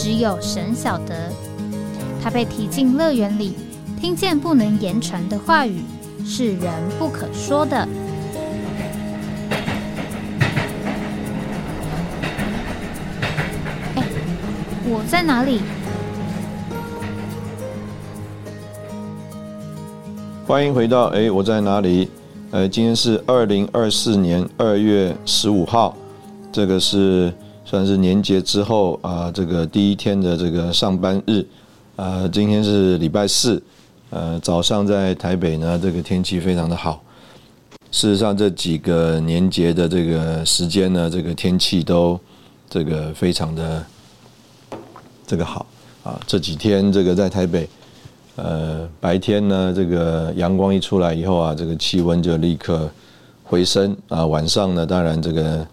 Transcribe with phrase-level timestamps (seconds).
[0.00, 1.32] 只有神晓得，
[2.22, 3.54] 他被提进乐园里，
[4.00, 5.82] 听见不能言传的话语，
[6.24, 7.76] 是人不可说的。
[13.96, 14.04] 哎，
[14.84, 15.62] 我在哪里？
[20.46, 22.08] 欢迎回到哎，我在哪里？
[22.52, 25.96] 呃，今天是二零二四年二月十五号，
[26.52, 27.34] 这个是。
[27.68, 31.44] 算是年节之后啊，这个第一天的这个上班日，
[31.96, 33.62] 啊，今天是礼拜四，
[34.08, 37.02] 呃，早上在台北呢，这个天气非常的好。
[37.90, 42.18] 事实上，这几个年节的这个时间呢，这个天气都
[42.70, 43.84] 这个非常的
[45.26, 45.66] 这个好
[46.02, 46.18] 啊。
[46.26, 47.68] 这几天这个在台北，
[48.36, 52.88] 呃，白天呢，这个阳光一出来以后啊，这个气温就立刻
[53.44, 54.24] 回升啊。
[54.24, 55.66] 晚上呢，当然这个。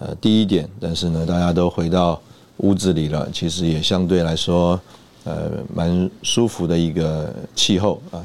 [0.00, 2.20] 呃，低一点，但是呢，大家都回到
[2.58, 4.80] 屋子里了，其实也相对来说，
[5.24, 8.24] 呃，蛮舒服的一个气候啊。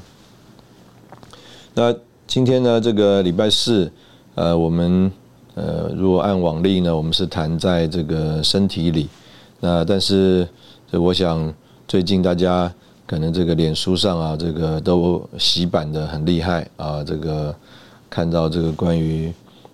[1.74, 1.92] 那
[2.28, 3.92] 今天呢，这个礼拜四，
[4.36, 5.12] 呃，我们
[5.56, 9.10] 呃，如果按往例呢，我们是谈在这个身体里，
[9.60, 10.48] 那但是，
[10.92, 11.52] 我想
[11.88, 12.72] 最近大家
[13.08, 17.56] 可能这个脸书上啊，这个都洗版的很厉害啊，这个
[18.12, 19.34] 看到这个关于。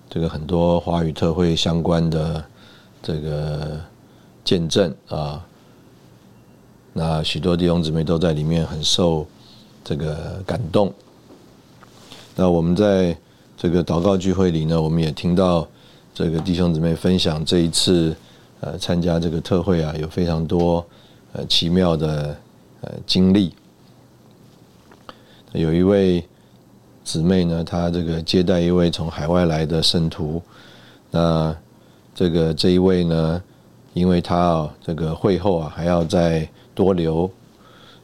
[0.09, 2.43] 这个很多华语特会相关的
[2.99, 3.79] 这个
[4.43, 5.45] 见证啊，
[6.93, 9.27] 那许多弟兄姊妹都在里面很受
[9.83, 10.91] 这个感动。
[12.35, 13.15] 那我们在
[13.55, 15.67] 这个祷告聚会里呢，我们也听到
[16.15, 18.15] 这个弟兄姊妹分享这一次
[18.61, 20.83] 呃参加这个特会啊，有非常多
[21.33, 22.35] 呃奇妙的
[22.81, 23.53] 呃经历。
[25.53, 26.23] 有一位。
[27.09, 30.39] 姊妹呢，她这个接待一位从海外来的圣徒，
[31.09, 31.55] 那
[32.13, 33.41] 这个这一位呢，
[33.93, 37.27] 因为他啊这个会后啊还要再多留，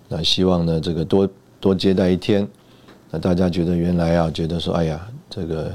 [0.07, 1.29] 那希望呢这个多
[1.59, 2.47] 多接待一天，
[3.11, 5.71] 那大家觉得原来啊觉得说哎呀这个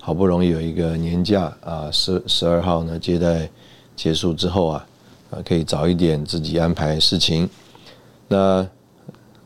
[0.00, 3.50] 好不容易有一个年假啊十十二号呢接待
[3.96, 4.86] 结束之后啊
[5.32, 7.50] 啊可以早一点自己安排事情，
[8.28, 8.64] 那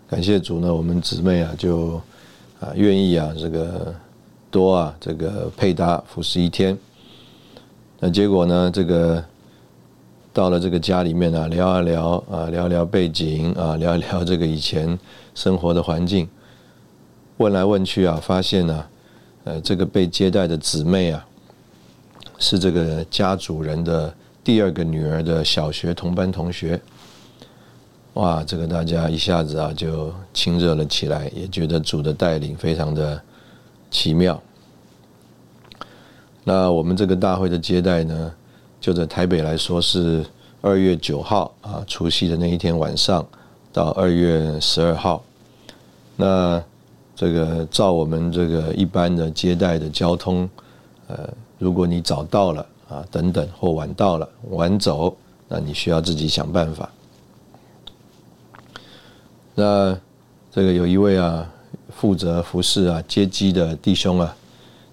[0.06, 1.98] 感谢主呢，我们姊妹啊就。
[2.62, 3.93] 啊，愿意啊，这个
[4.49, 6.78] 多啊，这个配搭服侍一天，
[7.99, 9.23] 那结果呢，这个
[10.33, 14.97] 到了这个家里面呢，聊一聊啊，聊聊背景啊，聊一聊这个以前
[15.34, 16.28] 生活的环境，
[17.39, 18.84] 问来问去啊，发现呢，
[19.43, 21.27] 呃，这个被接待的姊妹啊，
[22.39, 24.15] 是这个家主人的
[24.45, 26.81] 第二个女儿的小学同班同学。
[28.15, 33.21] 哇，这个大家一下子啊就亲热了起来，也觉得主的带领非常的
[33.91, 34.39] 奇妙。
[36.45, 38.34] 那我们这个大会的接待呢，
[38.81, 40.22] 就在台北来说是
[40.61, 43.27] 二月九号啊，除夕的那一天晚上
[43.72, 45.25] 到二月十二号。
[46.17, 46.62] 那
[47.17, 50.47] 这个照我们这个一般的接待的交通，
[51.06, 51.28] 呃，
[51.59, 55.17] 如果你早到了啊，等等或晚到了晚走，
[55.49, 56.91] 那你需要自己想办法。
[59.55, 59.99] 那
[60.51, 61.47] 这个有一位啊，
[61.91, 64.35] 负责服侍啊接机的弟兄啊，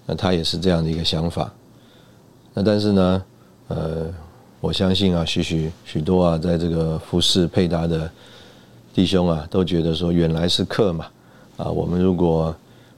[0.04, 1.50] 那他也是这样的一个想法。
[2.52, 3.22] 那但是呢，
[3.68, 4.06] 呃，
[4.60, 8.10] 我相信啊，许许许多啊，在这个服侍配搭的
[8.92, 11.06] 弟兄啊，都觉得说，原来是客嘛，
[11.56, 12.54] 啊，我们如果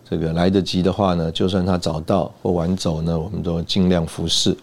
[0.08, 4.56] 这个来得及的话呢，就算他早到或晚走呢，我们都尽量服侍。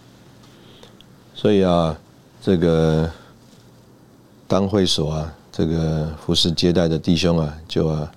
[1.34, 1.98] 所以啊，
[2.42, 3.10] 这个
[4.48, 5.34] 当会所啊。
[5.52, 8.12] 这个服侍接待的弟兄啊，就啊，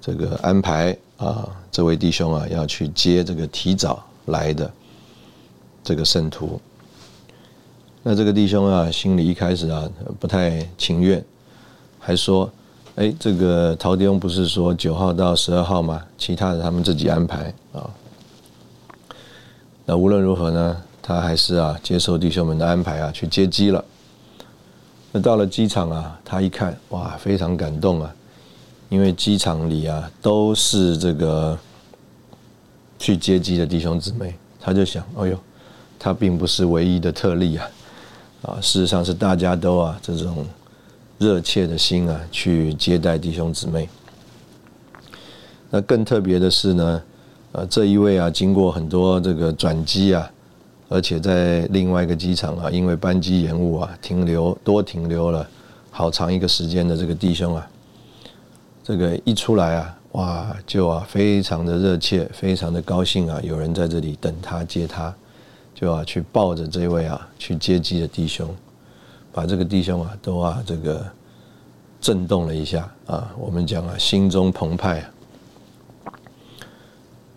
[0.00, 4.70] 这个安排啊，这位弟兄啊要去接这个提早来的
[5.82, 6.60] 这个圣徒。
[8.02, 9.88] 那这个弟兄啊，心里一开始啊
[10.18, 11.22] 不太情愿，
[11.98, 12.50] 还说
[12.96, 16.02] ：“哎，这个陶弟兄不是说九号到十二号吗？
[16.16, 17.90] 其他的他们自己安排啊。”
[19.84, 23.84] 那无论如何呢，他还是啊接受弟兄们的安排啊，去接机了。
[25.12, 28.14] 那到了机场啊，他一看，哇，非常感动啊，
[28.88, 31.58] 因为机场里啊都是这个
[32.98, 35.36] 去接机的弟兄姊妹，他就想，哎呦，
[35.98, 37.70] 他并不是唯一的特例啊，
[38.42, 40.46] 啊，事实上是大家都啊这种
[41.18, 43.88] 热切的心啊去接待弟兄姊妹。
[45.70, 47.02] 那更特别的是呢，
[47.52, 50.30] 呃，这一位啊经过很多这个转机啊，
[50.90, 55.48] 而且在另外一个机场啊，因为班机延误啊，停留多停留了
[55.90, 57.70] 好长一个时间的这个弟兄啊，
[58.82, 65.14] 这个一出来啊，哇，就啊非常的热切，非常的高兴啊，有人在这里等他接他。
[65.72, 68.54] 就啊，去抱着这位啊，去接机的弟兄，
[69.32, 71.06] 把这个弟兄啊，都啊这个
[72.02, 73.32] 震动了一下啊。
[73.38, 75.10] 我们讲啊，心中澎湃啊，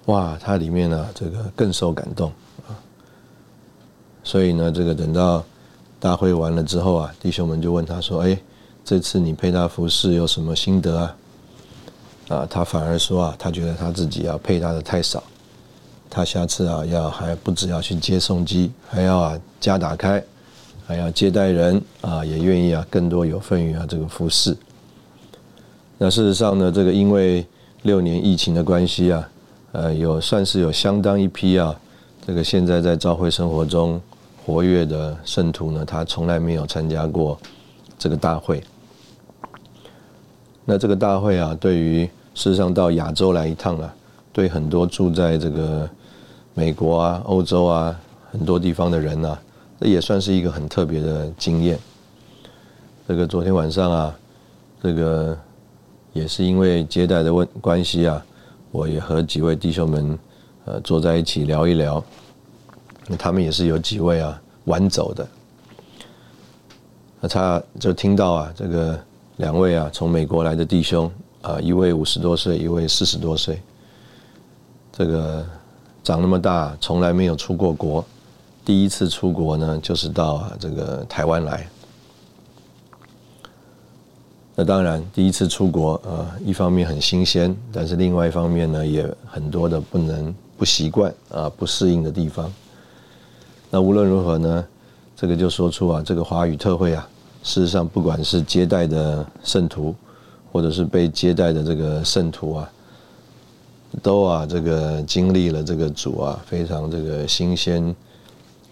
[0.07, 2.33] 哇，他里面呢，这个更受感动。
[4.23, 5.43] 所以呢，这个等到
[5.99, 8.37] 大会完了之后啊，弟兄们就问他说：“哎，
[8.83, 11.15] 这次你配搭服饰有什么心得啊？”
[12.29, 15.21] 啊，他反而说啊，他觉得他自己要配搭的太少。
[16.09, 20.23] 他下次啊，要还不止要去接送机，还要啊家打开，
[20.85, 24.55] 还要接待人啊，也愿意啊更多有份于啊这个服饰。
[25.97, 27.45] 那事实上呢，这个因为
[27.81, 29.29] 六年疫情的关系啊，
[29.71, 31.75] 呃，有算是有相当一批啊，
[32.25, 33.99] 这个现在在教会生活中
[34.45, 37.39] 活跃的圣徒呢，他从来没有参加过
[37.97, 38.63] 这个大会。
[40.65, 43.93] 那这个大会啊，对于事实上到亚洲来一趟啊，
[44.31, 45.89] 对很多住在这个。
[46.55, 47.99] 美国啊，欧洲啊，
[48.31, 49.35] 很多地方的人呐，
[49.81, 51.79] 这也算是一个很特别的经验。
[53.07, 54.15] 这个昨天晚上啊，
[54.79, 55.35] 这个
[56.13, 58.23] 也是因为接待的问关系啊，
[58.69, 60.19] 我也和几位弟兄们
[60.65, 62.03] 呃坐在一起聊一聊。
[63.07, 65.27] 那他们也是有几位啊晚走的，
[67.19, 68.99] 那他就听到啊，这个
[69.37, 71.11] 两位啊从美国来的弟兄
[71.41, 73.61] 啊，一位五十多岁，一位四十多岁，
[74.91, 75.45] 这个。
[76.05, 78.03] 长那么大，从来没有出过国。
[78.65, 81.65] 第一次出国呢，就是到啊这个台湾来。
[84.53, 92.53] 那当然，第一次出国，呃，一方面很新鲜，但是另外一方面呢，也很多的不能不习惯啊，不适应的地方。
[93.73, 94.63] 那无论如何呢，
[95.15, 97.09] 这个就说出啊，这个华语特会啊，
[97.41, 99.95] 事实上不管是接待的圣徒，
[100.51, 102.69] 或者是被接待的这个圣徒啊。
[104.03, 107.95] 都啊，这个经历了这个主啊，非常这个新鲜、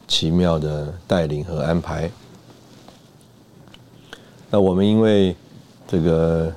[0.07, 2.07] 奇妙的带领和安排。
[4.51, 5.35] 那我们因为
[5.87, 6.53] 这个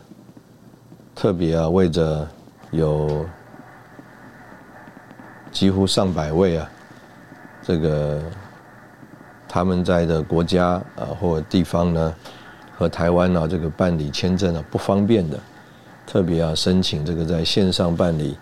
[1.14, 2.28] 特别啊，为着
[2.72, 3.24] 有
[5.50, 6.70] 几乎上百位啊，
[7.66, 8.20] 这个
[9.48, 12.14] 他们在的国家啊或地方呢，
[12.76, 15.38] 和台湾啊这个办理签证啊不方便的，
[16.06, 18.36] 特别啊申请这个在线上办理。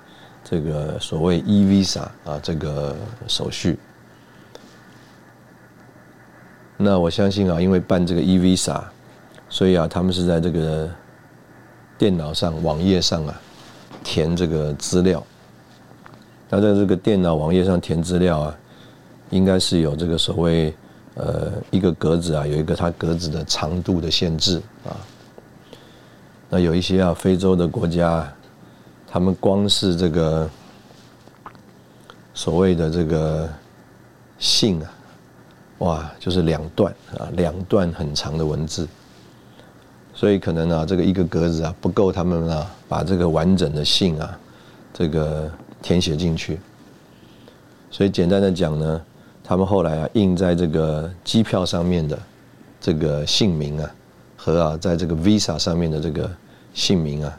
[0.44, 2.96] 这个所谓 e visa 啊，这个
[3.28, 3.78] 手续，
[6.76, 8.82] 那我相信啊，因为办这个 e visa，
[9.48, 10.90] 所以啊，他们是在这个
[11.96, 13.40] 电脑上、网页上啊
[14.02, 15.24] 填这个资料。
[16.50, 18.58] 那在这个电脑网页上填资料啊，
[19.32, 20.72] 应该是有这个所谓
[21.16, 24.94] 呃一个格子啊，有一个它格子的长度的限制啊。
[26.48, 28.32] 那有一些啊，非洲的国家。
[29.14, 30.48] 他们光是这个
[32.32, 33.46] 所谓的这个
[34.38, 34.90] 信啊，
[35.80, 38.88] 哇，就是两段啊，两段很长的文字，
[40.14, 44.40] 所以可能啊，这个一个格子啊不够他们啊把这个完整的信啊
[44.94, 46.58] 这个填写进去，
[47.90, 49.02] 所以简单的讲呢，
[49.44, 52.18] 他们后来啊印在这个机票上面的
[52.80, 53.90] 这个姓名啊，
[54.36, 56.30] 和啊在这个 Visa 上面的这个
[56.74, 57.36] 姓名啊。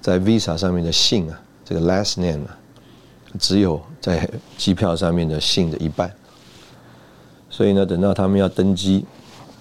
[0.00, 2.58] 在 Visa 上面的姓啊，这个 last name 啊，
[3.38, 6.12] 只有在机票上面的姓的一半。
[7.48, 9.04] 所以呢，等到他们要登机，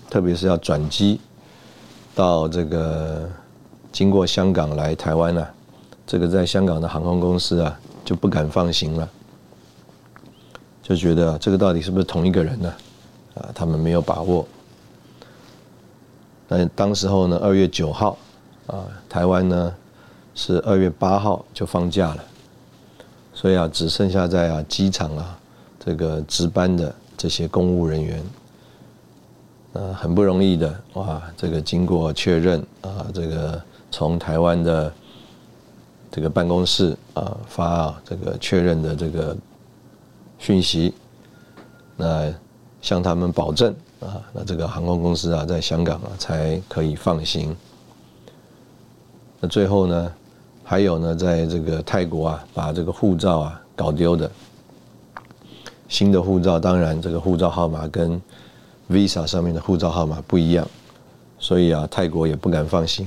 [0.09, 1.19] 特别是要转机
[2.15, 3.29] 到这个
[3.91, 5.45] 经过香港来台湾呢，
[6.07, 9.07] 这个在香港的航空公司啊就不敢放行了，
[10.91, 12.73] 就觉得这个到底是不是同一个人呢？
[13.35, 14.45] 啊，他们没有把握。
[16.47, 18.17] 那当时候呢，二月九号
[18.67, 19.73] 啊，台湾呢。
[20.33, 22.23] 是二月八号就放假了，
[23.33, 25.37] 所以啊，只剩下在啊机场啊
[25.77, 28.23] 这个值班的这些公务人员，
[29.73, 34.91] 呃，很不容易的哇，这个经过确认啊，这个从台湾的
[36.09, 39.35] 这个办公室啊发这个确认的这个
[40.41, 40.91] 讯息，
[41.95, 42.33] 那
[42.81, 47.55] 向他们保证啊，那这个航空公司啊在香港啊才可以放行。
[49.39, 50.11] 那最后呢？
[50.63, 54.31] 还有呢，在这个泰国啊，把这个护照啊搞丢的，
[55.89, 58.21] 新的护照，当然这个护照号码跟
[58.89, 60.65] Visa 上面的护照号码不一样，
[61.37, 63.05] 所以啊，泰国也不敢放心。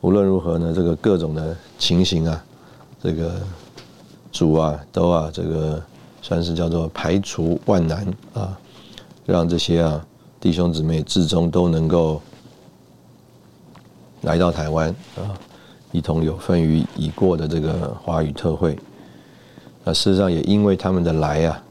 [0.00, 2.44] 无论如何呢，这个各种的情形啊，
[3.00, 3.40] 这个
[4.32, 5.80] 主啊都啊这个
[6.22, 8.58] 算是叫做排除万难啊，
[9.26, 10.04] 让这些啊
[10.40, 12.20] 弟兄姊妹至终都能够
[14.22, 15.32] 来到台湾啊，
[15.92, 18.78] 一同有份于已过的这个华语特会。
[19.84, 21.64] 那事实上也因为他们的来啊。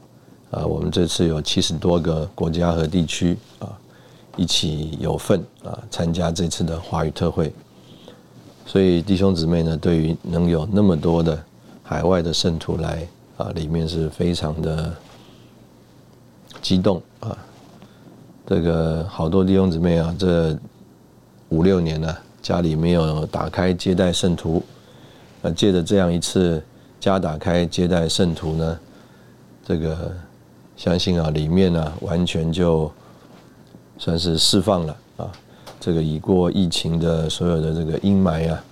[0.50, 3.68] 啊，我们这次有七十多个国家和地区啊，
[4.34, 7.52] 一起有份啊参加这次的华语特会，
[8.64, 11.38] 所以弟兄姊妹呢，对于能有那么多的
[11.82, 13.06] 海外的圣徒来
[13.38, 14.94] 啊，里面是非常的
[16.60, 17.34] 激动啊。
[18.46, 20.54] 这个好多弟兄姊妹啊，这
[21.48, 24.62] 五六年呢，家里没有打开接待圣徒，
[25.40, 26.62] 啊，借着这样一次
[27.00, 28.78] 家打开接待圣徒呢，
[29.64, 30.12] 这个。
[30.78, 32.88] 相信啊，里面呢完全就
[33.98, 35.32] 算是释放了啊，
[35.80, 38.64] 这个已过疫情的所有的这个阴霾啊，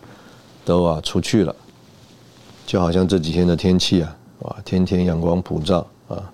[0.64, 1.52] 都啊出去了，
[2.64, 6.32] 就好像这几天的天气啊，哇，天天阳光普照啊，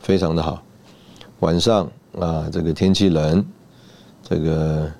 [0.00, 0.62] 非常的好。
[1.40, 3.44] 晚上啊，这个天气冷，
[4.22, 4.90] 这个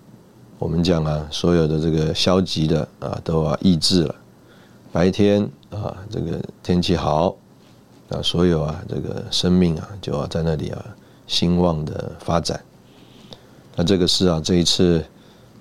[0.58, 4.14] 我们讲啊，所有的这个消极的啊都啊抑制了。
[4.92, 7.36] 白天啊，这个天气好。
[8.10, 10.84] 啊，所有啊，这个生命啊，就要在那里啊，
[11.26, 12.62] 兴旺的发展。
[13.74, 15.02] 那这个是啊，这一次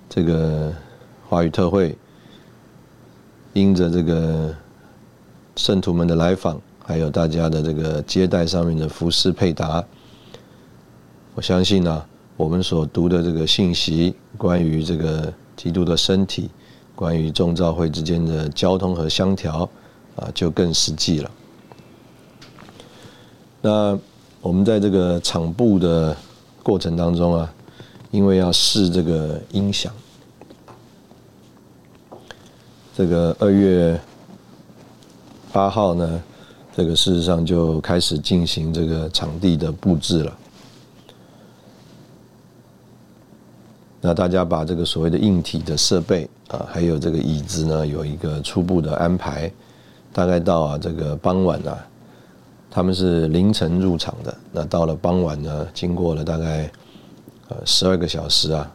[0.10, 0.72] 这个
[1.30, 1.98] 华语特会，
[3.54, 4.54] 因着这个
[5.56, 9.84] 圣徒们的来访，还有大家的这个接待上面的服饰配搭，
[11.34, 16.50] 我相信呢，我们所读的这个信息，关于这个基督的身体，
[16.94, 19.68] 关于众召会之间的交通和相调，
[20.18, 21.32] 啊，就更实际了。
[23.62, 23.98] 那
[24.42, 26.16] 我们在这个场布的
[26.62, 27.54] 过程当中啊，
[28.12, 29.94] 因为要试这个音响，
[32.94, 33.98] 这个二月
[35.54, 36.22] 八号呢，
[36.76, 40.38] 这个事实上就开始进行这个场地的布置了。
[44.02, 49.50] 那大家把这个所谓的硬体的设备啊，还有这个椅子呢，有一个初步的安排，
[50.12, 51.78] 大概到啊这个傍晚啊。
[52.70, 56.70] 他们是凌晨入场的，那到了傍晚呢，经过了大概
[57.50, 58.70] 呃十二个小时啊，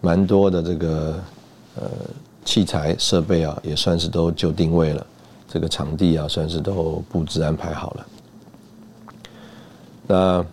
[0.00, 1.20] 蛮多的这个
[1.74, 1.90] 呃
[2.44, 5.06] 器材设备啊，也算是都就定位了，
[5.52, 8.06] 这个场地啊，算是都布置安排好了。
[10.06, 10.46] 那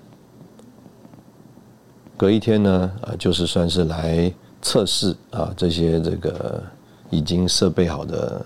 [2.17, 4.29] 隔一天呢，啊，就是算是来
[4.61, 6.61] 测试啊这些这个
[7.09, 8.45] 已经设备好的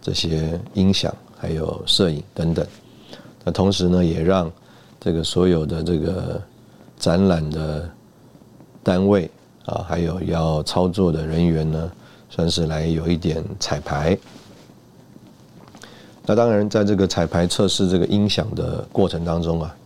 [0.00, 1.14] 这些音响。
[1.42, 2.66] 还有摄影等等，
[3.42, 4.52] 那同时呢，也让
[5.00, 6.38] 这个所有的这个
[6.98, 7.90] 展览的
[8.82, 9.30] 单位
[9.64, 11.90] 啊，还有要操作的人员呢，
[12.28, 14.18] 算是来有一点彩排。
[16.30, 19.76] 那当然，在这个彩排测试这个音响的过程当中啊，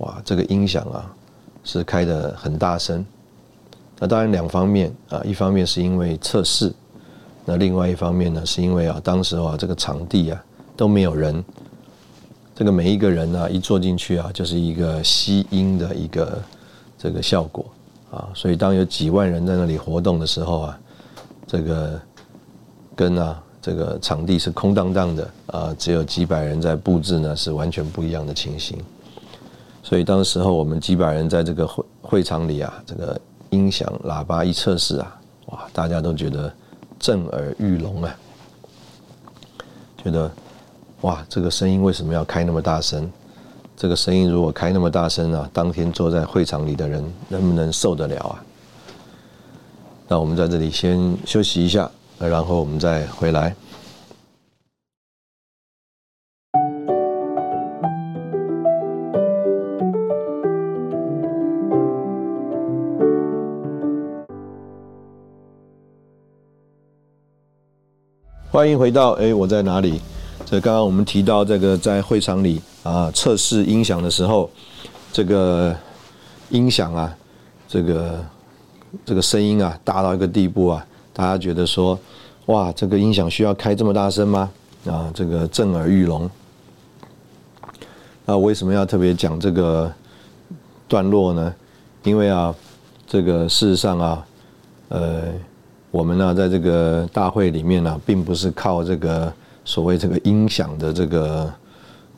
[0.00, 1.10] 哇，这个音响啊
[1.64, 3.02] 是开的很大声。
[3.98, 6.70] 那当然两方面啊，一方面是因为测试，
[7.46, 10.44] 那另外一方面呢，是因为啊，当时啊这个场地啊。
[10.76, 11.42] 都没有人，
[12.54, 16.38] 这个每一个人呢，一坐进去啊，就是一个吸音的一个
[16.98, 17.64] 这个效果
[18.10, 20.78] 啊，所以当有几万人在那里活动的时候啊，
[21.46, 21.98] 这个
[22.94, 28.78] 跟啊这个场地是空荡荡的啊，只有几百人在布置呢，是完全不一样的情形。
[29.82, 36.52] 所以当时候我们几百人在这个会会场里啊，这个音响喇叭一测试啊，哇，大家都觉得
[36.98, 38.16] 震耳欲聋啊，
[40.02, 40.30] 觉得。
[41.02, 43.08] 哇，这个声音为什么要开那么大声？
[43.76, 48.44] 这个声音如果开那么大声啊，当天坐在会场里的人能不能受得了啊？
[50.08, 51.88] 那我们在这里先休息一下，
[52.18, 53.54] 然后我们再回来。
[68.50, 70.00] 欢迎回到哎，我在哪里？
[70.44, 74.50] 这刚刚我们提到这个在会场里啊测试音响的时候，
[75.12, 75.76] 这个
[76.48, 77.16] 音响啊，
[77.68, 78.24] 这个
[79.04, 80.84] 这个声音啊大到一个地步啊，
[81.18, 81.98] 大家觉得说，
[82.46, 84.48] 哇，这个音响需要开这么大声吗？
[84.86, 86.30] 啊，这个震耳欲聋。
[88.24, 89.92] 那为什么要特别讲这个
[90.86, 91.52] 段落呢？
[92.04, 92.54] 因为啊，
[93.04, 94.26] 这个事实上啊，
[94.90, 95.22] 呃，
[95.90, 99.32] 我们呢在这个大会里面呢，并不是靠这个。
[99.64, 101.52] 所谓这个音响的这个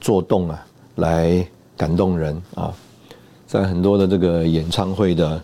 [0.00, 0.64] 作动啊，
[0.95, 1.45] 来
[1.76, 2.73] 感动人啊，
[3.45, 5.42] 在很多的这个演唱会的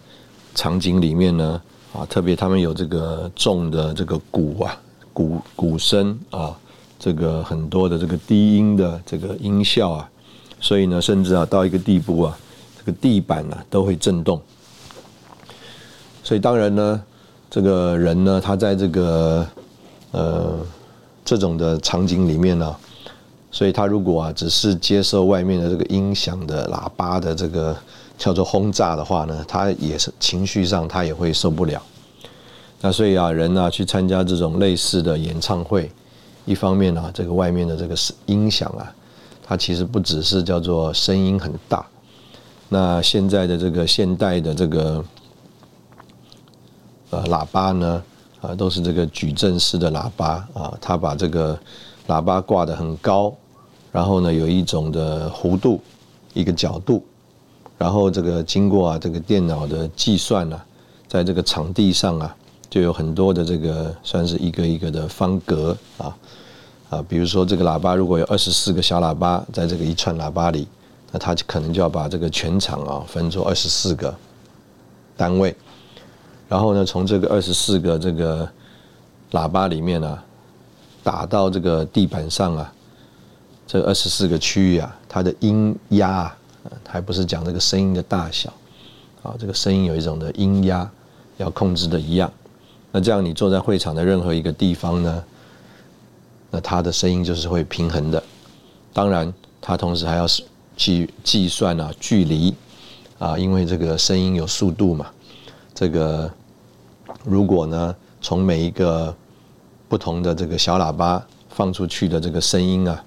[0.55, 1.61] 场景里面呢，
[1.97, 4.79] 啊，特别他们有这个重的这个鼓啊，
[5.13, 6.55] 鼓鼓声啊，
[6.99, 10.11] 这个很多的这个低音的这个音效啊，
[10.61, 12.39] 所以呢，甚至啊到一个地步啊，
[12.79, 14.41] 这个地板呢都会震动。
[16.23, 17.03] 所以当然呢，
[17.49, 19.47] 这个人呢，他在这个
[20.11, 20.59] 呃
[21.25, 22.77] 这种的场景里面呢。
[23.49, 27.75] 所以他如果啊只是接受外面的这个音响的喇叭的这个
[28.17, 31.83] 叫做轰炸的话呢，他也是情绪上他也会受不了。
[32.81, 35.91] 那所以啊人啊去参加这种类似的演唱会，
[36.45, 37.95] 一方面呢这个外面的这个
[38.27, 38.93] 音响啊，
[39.43, 41.85] 它其实不只是叫做声音很大。
[42.69, 45.05] 那现在的这个现代的这个
[47.11, 48.03] 呃喇叭呢
[48.41, 51.59] 啊都是这个矩阵式的喇叭啊，它把这个
[52.09, 53.35] 喇叭挂得很高。
[53.93, 55.81] 然后呢，有一种的弧度，
[56.35, 57.03] 一个角度，
[57.79, 60.61] 然后这个经过啊这个电脑的计算呢，
[61.07, 62.37] 在这个场地上啊，
[62.71, 66.17] 就有很多的这个算是一个一个的方格啊
[66.89, 70.67] 啊，比如说这个喇叭如果有二十四个小喇叭在这个一串喇叭里，
[71.13, 74.15] 那它可能就要把这个全场啊分作二十四个
[75.17, 75.55] 单位，
[76.49, 78.49] 然后呢，从这个二十四个这个
[79.33, 80.19] 喇叭里面呢，
[81.03, 82.73] 打到这个地板上啊。
[83.69, 86.33] 这二十四个区域啊，它的音压，
[86.87, 88.53] 还不是讲这个声音的大小，
[89.23, 90.89] 啊，这个声音有一种的音压
[91.37, 92.33] 要控制的一样。
[92.93, 95.25] 那这样你坐在会场的任何一个地方呢，
[96.51, 98.23] 那它的声音就是会平衡的。
[98.93, 100.27] 当然，它同时还要
[100.77, 102.55] 计计算啊距离
[103.19, 105.07] 啊，因为这个声音有速度嘛。
[105.75, 106.31] 这个
[107.25, 109.15] 如果呢，从每一个
[109.89, 113.05] 不同的这个小喇叭放出去的这个声音啊。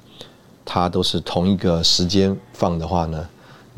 [0.72, 3.28] 它都是同一个时间放的话呢，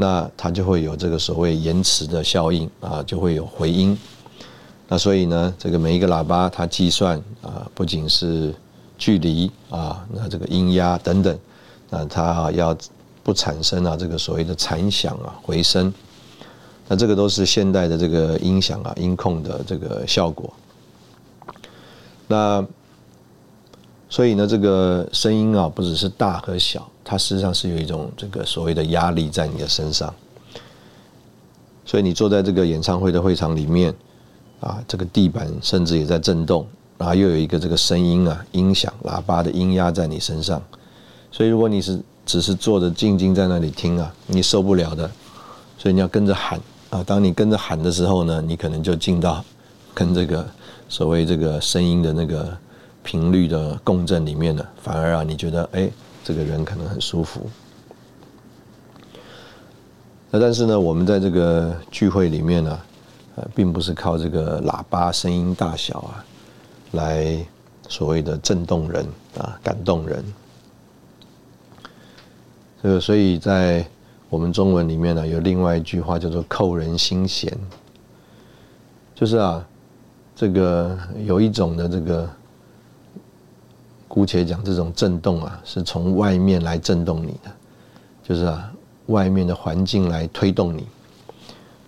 [0.02, 3.96] 那它就会有这个所谓延迟的效应啊，就会有回音。
[4.88, 8.52] 那所以呢，这个每一个喇叭它计算啊，不仅是
[8.98, 11.38] 距离啊，那这个音压等等，
[11.92, 12.76] 那它要
[13.22, 15.94] 不产生啊这个所谓的残响啊回声，
[16.88, 20.52] 那这个都是现代的这个音响啊音控的这个效果。
[22.28, 22.66] 那。
[24.14, 30.14] 所以呢，这个声音啊，不只是大和小，它实际上是有一种这个所谓的压力在你的身上。
[31.86, 33.94] 所以你坐在这个演唱会的会场里面，
[34.60, 36.66] 啊，这个地板甚至也在震动，
[36.98, 40.62] 然后又有一个这个声音啊，音响喇叭的音压在你身上。
[41.32, 45.10] 所以如果你是只是坐着静静在那里听啊，你受不了的。
[45.78, 46.60] 所以你要跟着喊
[46.90, 49.44] 啊，当你跟着喊的时候呢，你可能就进到
[49.94, 50.46] 跟这个
[50.88, 52.58] 所谓这个声音的那个。
[53.04, 55.90] 频率的共振里面了，反而啊，你觉得哎，
[56.32, 57.50] 这个人可能很舒服。
[60.30, 62.80] 那但是呢，我们在这个聚会里面呢，
[63.36, 66.24] 呃，并不是靠这个喇叭声音大小啊，
[66.92, 67.46] 来
[67.90, 69.06] 所谓的震动人
[69.38, 70.24] 啊，感动人。
[72.82, 73.86] 这个所以在
[74.30, 77.52] 我们中文里面呢，有另外一句话叫做“扣人心弦”，
[79.14, 79.68] 就是啊，
[80.34, 82.30] 这个有一种的这个。
[84.14, 87.50] 姑且讲这种震动啊，是从外面来震动你的，
[88.22, 88.70] 就是啊，
[89.06, 90.86] 外面的环境来推动你，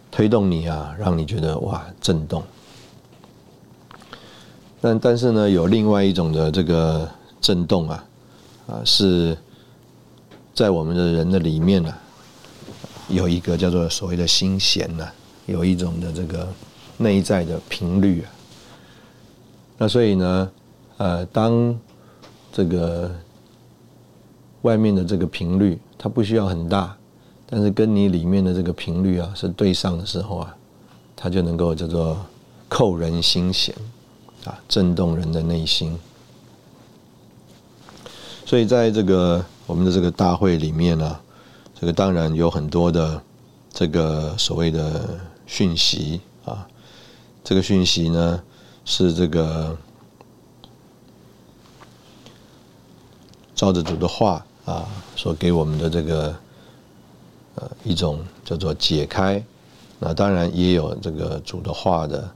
[0.10, 2.42] 推动你啊，让你觉得哇震动。
[4.80, 7.06] 但但是呢，有另外一种的这个
[7.42, 8.06] 震动啊，
[8.68, 9.38] 啊是
[10.54, 11.94] 在我们的人的里面呢，
[13.10, 15.06] 有一个叫做所谓的心弦呢，
[15.46, 16.48] 有一种的这个
[16.96, 18.32] 内在的频率啊。
[19.78, 20.52] 那所以呢，
[20.96, 21.78] 呃，当
[22.56, 23.10] 这个
[24.62, 26.96] 外面的这个频率，它不需要很大，
[27.50, 30.56] 但是跟你里面的这个频率啊是对上的时候啊，
[31.16, 32.16] 它就能够叫做
[32.70, 33.74] 扣人心弦
[34.46, 35.98] 啊，震动人的内心。
[38.46, 41.20] 所以在这个我们的这个大会里面呢，
[41.74, 43.20] 这个当然有很多的
[43.72, 46.68] 这个所谓的讯息啊，
[47.44, 48.44] 这个讯息呢
[48.86, 49.76] 是这个。
[53.56, 56.36] 照着主的话啊，所给我们的这个
[57.56, 59.44] 呃一种叫做解开，
[60.00, 62.30] 那当然也有这个主的话的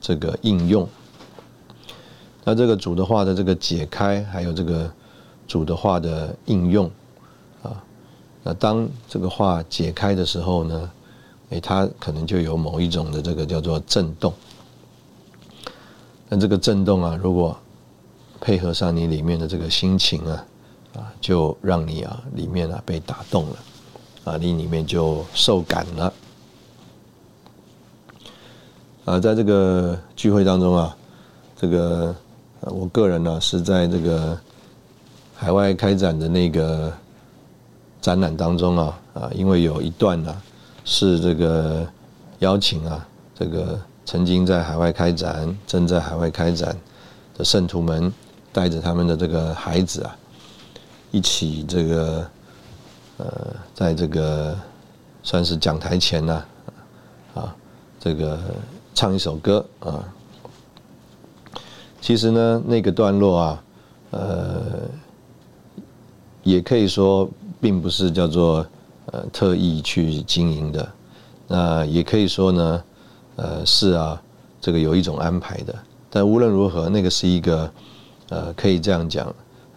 [0.00, 0.88] 这个应用。
[2.42, 4.90] 那这个主的话的这个解开，还有这个
[5.46, 6.90] 主的话的应用
[7.62, 7.82] 啊，
[8.42, 10.90] 那当这个话解开的时候呢，
[11.50, 14.34] 哎，它可能就有某一种的这个叫做震动。
[16.28, 17.56] 那这个震动啊，如果
[18.40, 20.44] 配合上你里面的这个心情啊。
[20.94, 23.56] 啊，就让你啊里面啊被打动了，
[24.24, 26.12] 啊，你里面就受感了，
[29.04, 30.96] 啊，在这个聚会当中啊，
[31.56, 32.14] 这个
[32.60, 34.38] 我个人呢是在这个
[35.34, 36.92] 海外开展的那个
[38.00, 40.34] 展览当中啊啊，因为有一段呢
[40.84, 41.86] 是这个
[42.38, 46.76] 邀请啊，这个曾经在海外开展、正在海外开展
[47.36, 48.12] 的圣徒们，
[48.52, 50.16] 带着他们的这个孩子啊，
[51.14, 52.30] 一起这个
[53.18, 54.58] 呃，在这个
[55.22, 56.44] 算是讲台前呢
[57.34, 57.54] 啊，
[58.00, 58.38] 这个。
[58.96, 60.04] 唱一首歌啊，
[62.00, 63.64] 其实呢，那个段落啊，
[64.12, 64.88] 呃，
[66.44, 67.28] 也可以说
[67.60, 68.64] 并不是叫做
[69.06, 70.92] 呃特意去经营的，
[71.48, 72.84] 那也可以说呢，
[73.34, 74.22] 呃，是啊，
[74.60, 75.74] 这个有一种安排的。
[76.08, 77.68] 但无论如何，那个是一个
[78.28, 79.34] 呃，可以这样讲，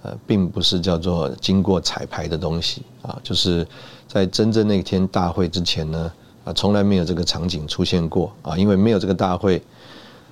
[0.07, 3.67] 呃，并不是叫做经过彩排的东西啊，就是
[4.07, 6.11] 在真正那天大会之前呢。
[6.47, 8.57] 啊，从来没有这个场景出现过啊！
[8.57, 9.61] 因为没有这个大会，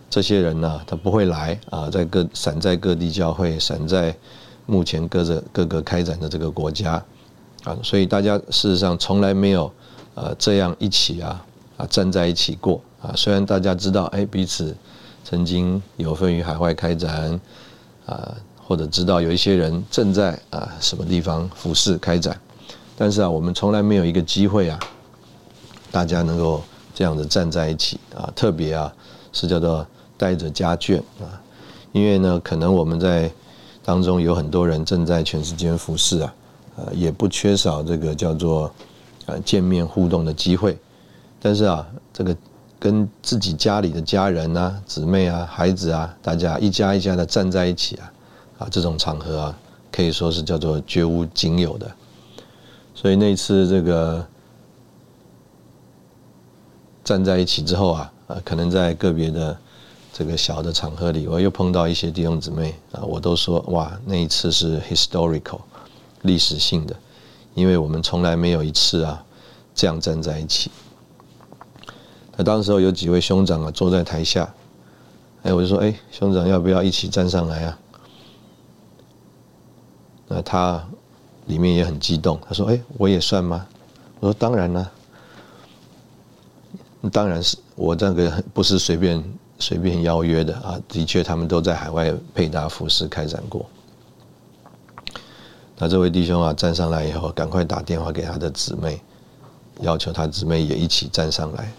[0.10, 4.16] 这些人呢，他不会来啊，在各散在各地教会，散在
[4.66, 7.04] 目前各个各个开展的这个国家
[7.66, 9.70] 啊，所以大家事实上从来没有
[10.14, 13.12] 呃这样一起啊啊站在一起过啊。
[13.18, 14.74] 虽然大家知道哎彼此
[15.26, 17.38] 曾经有份于海外开展
[18.06, 18.34] 啊，
[18.68, 22.36] 或者知道有一些人正在啊什么地方服侍开展，
[22.98, 24.80] 但是啊，我们从来没有一个机会啊。
[25.92, 26.62] 大家能够
[26.94, 28.94] 这样子站在一起啊，特别啊
[29.32, 29.86] 是叫做
[30.18, 31.40] 带着家眷啊，
[31.94, 33.32] 因为呢，可能我们在
[33.82, 36.34] 当中有很多人正在全世界服侍啊，
[36.76, 38.70] 呃，也不缺少这个叫做
[39.28, 40.78] 呃见面互动的机会，
[41.42, 42.36] 但是啊，这个
[42.78, 48.12] 跟自己家里的家人啊、姊妹啊、孩子啊，大家一家一家的站在一起啊，
[48.58, 49.60] 啊，这种场合啊，
[49.92, 51.92] 可以说是叫做绝无仅有的，
[52.94, 54.26] 所以那次这个。
[57.04, 59.56] 站在一起之后啊，啊，可能在个别的
[60.12, 65.60] 这个小的场合里，我又碰到一些弟兄姊妹啊，我都说哇，那一次是 historical
[66.24, 66.96] 历史性的，
[67.54, 69.24] 因为我们从来没有一次啊
[69.76, 70.72] 这样站在一起。
[72.36, 74.52] 那当时候有几位兄长啊坐在台下，
[75.44, 77.80] 哎，我就说哎，兄长要不要一起站上来啊？
[80.28, 80.84] 那他
[81.46, 83.66] 里面也很激动，他说哎，我也算吗？
[84.20, 84.92] 我说当然了。
[87.12, 89.24] 当然是我这个不是随便
[89.60, 93.64] 随便邀约的啊，的确他们都在海外配搭服饰开展过。
[95.78, 99.00] 那这位弟兄啊站上来以后，赶快打电话给他的姊妹，
[99.82, 101.72] 要求他姊妹也一起站上来。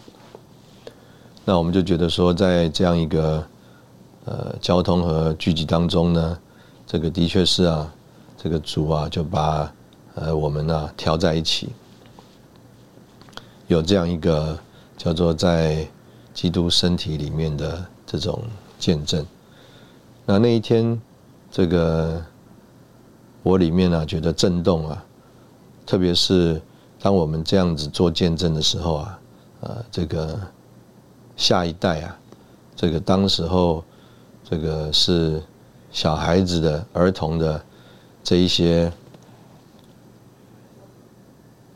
[1.44, 3.44] 那我们就觉得说，在这样一个
[4.26, 6.38] 呃交通和聚集当中呢，
[6.86, 7.92] 这个的确是啊，
[8.36, 9.72] 这个主啊就把
[10.14, 11.70] 呃我们呢调在一起，
[13.66, 14.58] 有这样一个。
[14.98, 15.86] 叫做在
[16.32, 18.42] 基督身体里面的这种
[18.78, 19.24] 见证。
[20.24, 20.98] 那那一天，
[21.50, 22.24] 这个
[23.42, 25.04] 我里面呢觉得震动啊，
[25.84, 26.60] 特别是
[26.98, 29.18] 当我们这样子做见证的时候啊，
[29.60, 30.40] 呃，这个
[31.36, 32.18] 下一代啊，
[32.74, 33.84] 这个当时候
[34.42, 35.42] 这个是
[35.92, 37.62] 小孩子的儿童的
[38.26, 38.92] 这一些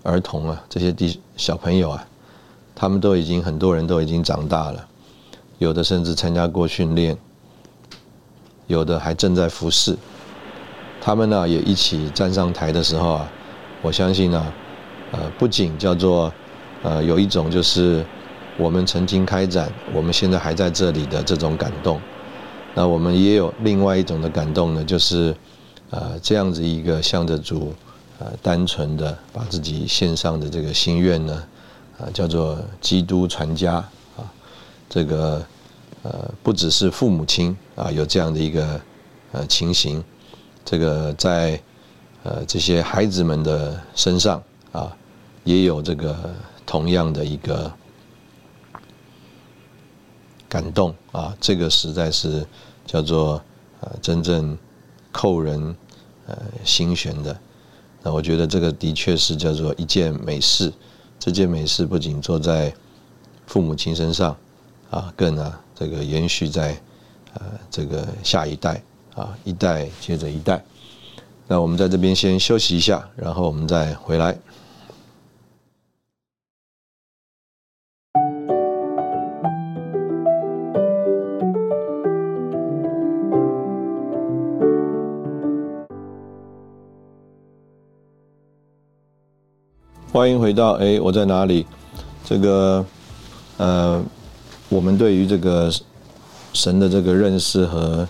[0.02, 2.04] 儿童啊，这些弟小朋友啊。
[2.74, 4.88] 他们都已经很多人都已经长大了，
[5.58, 7.16] 有的甚至参加过训练，
[8.66, 9.96] 有的还正在服侍。
[11.00, 13.30] 他们呢也一起站上台的时候啊，
[13.80, 14.52] 我相信呢，
[15.12, 16.32] 呃，不仅叫做
[16.82, 18.04] 呃有一种就是
[18.58, 22.00] 我们曾经开展，我们现在还在这里的这种感动，
[22.74, 25.36] 那我们也有另外一种的感动呢，就是
[25.90, 27.74] 呃这样子一个向着主
[28.18, 31.44] 呃单纯的把自己献上的这个心愿呢。
[32.00, 33.74] 啊，叫做基督传家
[34.16, 34.24] 啊，
[34.88, 35.44] 这个
[36.02, 38.80] 呃，不只是父母亲啊，有这样的一个
[39.32, 40.02] 呃情形，
[40.64, 41.60] 这个在
[42.22, 44.96] 呃这些孩子们的身上啊，
[45.44, 47.70] 也有这个同样的一个
[50.48, 52.46] 感动啊，这个实在是
[52.86, 53.42] 叫做
[53.82, 54.56] 呃真正
[55.12, 55.74] 扣人
[56.26, 57.38] 呃心弦的。
[58.02, 60.72] 那我觉得这个的确是叫做一件美事。
[61.18, 62.72] 这件美事不仅做在
[63.46, 64.36] 父母亲身上，
[64.90, 66.80] 啊，更呢，这个延续在
[67.34, 68.82] 呃这个下一代
[69.14, 70.64] 啊，一代接着一代。
[71.46, 74.38] 那我们在这边先休息一下，然后我们再回来。
[90.12, 91.64] 欢迎回到哎，我在哪里？
[92.24, 92.84] 这个
[93.58, 94.02] 呃，
[94.68, 95.70] 我们对于这个
[96.52, 98.08] 神的这个认识和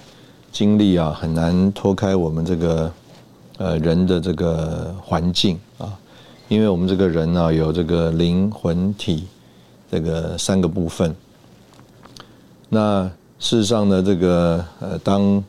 [0.51, 2.91] 经历啊，很难脱开我们这个
[3.59, 5.93] 呃人的这个环境啊，
[6.49, 9.27] 因为我们这个人呢，有这个灵魂体
[9.91, 11.15] 这个三个部分。
[12.71, 13.03] 那
[13.39, 15.45] 事实上呢，这个呃，当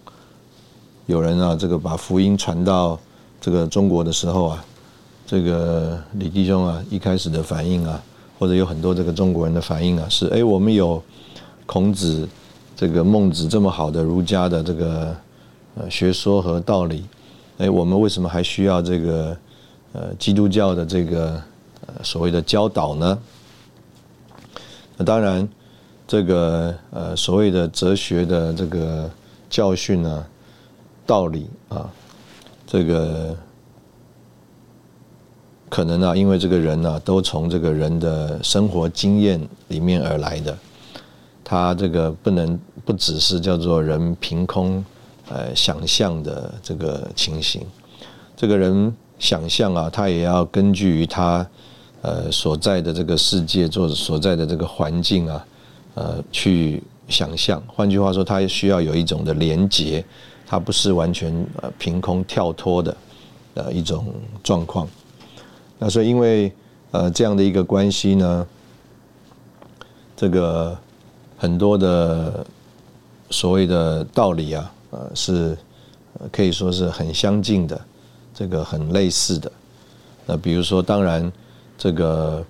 [1.06, 3.00] 有人啊，这个把福音传到
[3.40, 4.66] 这个中国的时候啊，
[5.32, 8.04] 这个李弟兄啊，一开始的反应啊，
[8.38, 11.02] 或者有很多这个中国人的反应啊，是哎，我们有
[11.66, 12.28] 孔子、
[12.76, 15.16] 这个孟子这么好的儒家的这个
[15.90, 17.06] 学说和道理，
[17.60, 19.38] 哎，我们为什么还需要这个
[19.94, 21.42] 呃基督教的这个
[21.88, 23.18] 呃所谓的教导呢？
[24.98, 25.48] 那当然，
[26.06, 29.10] 这个呃所谓的哲学的这个
[29.50, 30.26] 教训呢。
[31.04, 31.90] 道理啊，
[32.66, 33.36] 这个
[35.72, 40.58] 可能啊，因为这个人呢，都从这个人的生活经验里面而来的，
[41.46, 44.84] 他这个不能不只是叫做人凭空
[45.30, 47.62] 呃想象的这个情形，
[48.36, 51.48] 这个人想象啊，他也要根据于他
[52.02, 55.46] 呃所在的这个世界做所在的这个环境啊，
[55.94, 57.64] 呃去想象。
[57.66, 60.04] 换句话说，他需要有一种的连结。
[60.46, 62.98] 他不是完全呃凭空跳脱的
[63.54, 64.86] 呃一种状况，
[65.84, 66.54] 那所以因为
[66.92, 68.46] 呃这样的一个关系呢，
[70.16, 70.78] 这个
[71.40, 72.46] 很多的
[73.32, 75.58] 所谓的道理啊，呃是
[76.32, 77.82] 可以说是很相近的，
[78.32, 79.52] 这个很类似的。
[80.28, 81.32] 那比如说，当然
[81.76, 82.46] 这个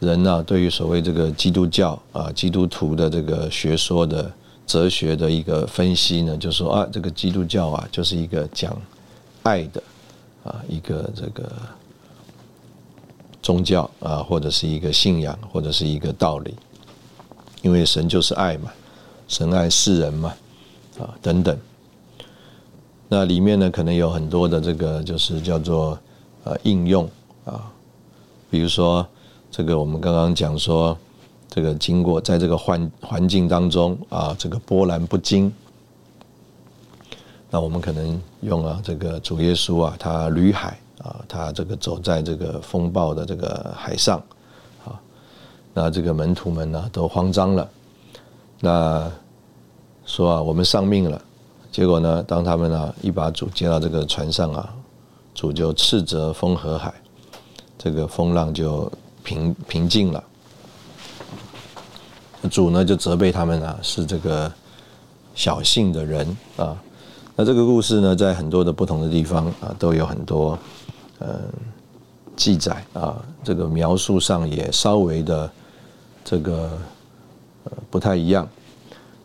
[0.00, 4.30] 人呢，对于所谓这个基督教啊基督徒的这个学说的。
[4.66, 8.74] 哲学的一个分析呢，就说啊，这个基督教啊，就是一个讲
[9.42, 9.82] 爱的
[10.44, 11.50] 啊，一个这个
[13.42, 16.54] 宗教啊，或者是一个信仰，或者是一个道理，
[17.62, 18.70] 因为神就是爱嘛，
[19.26, 20.32] 神爱世人嘛，
[21.00, 21.58] 啊等等。
[23.08, 25.98] 那里面呢，可能有很多的这个就是叫做
[26.44, 27.10] 呃应用
[27.44, 27.72] 啊，
[28.50, 29.04] 比如说
[29.50, 30.96] 这个我们刚刚讲说。
[31.50, 35.52] 这个经过在这个环环境当中啊，这个波澜不惊。
[37.54, 44.20] 那我们可能用啊，这个主耶稣啊，他旅海啊，他这个走在这个风暴的这个海上
[44.84, 44.98] 啊，
[45.72, 47.70] 那这个门徒们呢都慌张了，
[48.58, 49.08] 那
[50.04, 51.22] 说啊，我们丧命了。
[51.70, 54.74] 结果呢，当他们呢一把主接到这个船上啊，
[55.32, 56.92] 主就斥责风和海，
[57.78, 58.90] 这个风浪就
[59.22, 60.24] 平平静了。
[62.50, 64.52] 主呢就责备他们啊，是这个
[65.36, 66.76] 小性的人啊。
[67.36, 70.58] 那这个故事呢，在很多的不同的地方啊，都有很多
[71.20, 71.28] 嗯
[72.36, 73.20] 记载啊。
[73.42, 75.50] 这个描述上也稍微的
[76.24, 76.70] 这个
[77.64, 78.48] 呃不太一样。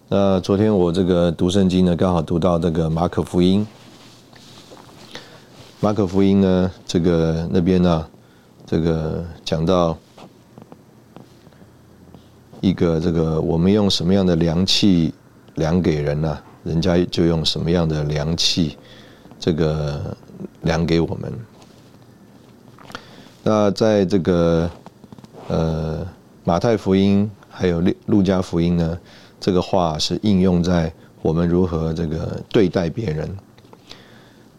[0.07, 3.65] 那昨天我这个读圣经呢，刚好读到这个马可福音。
[5.79, 8.07] 马可福音呢，这个那边呢，
[8.65, 9.97] 这个讲到。
[12.61, 15.13] 一个这个，我们用什么样的量器
[15.55, 16.37] 量给人呢？
[16.69, 18.77] 人家就用什么样的量器，
[19.39, 20.15] 这个
[20.61, 21.33] 量给我们。
[23.43, 24.69] 那在这个
[25.47, 26.07] 呃
[26.43, 28.97] 马太福音还有路路加福音呢，
[29.39, 33.35] 这个话是应用在我们如何这个对待别人。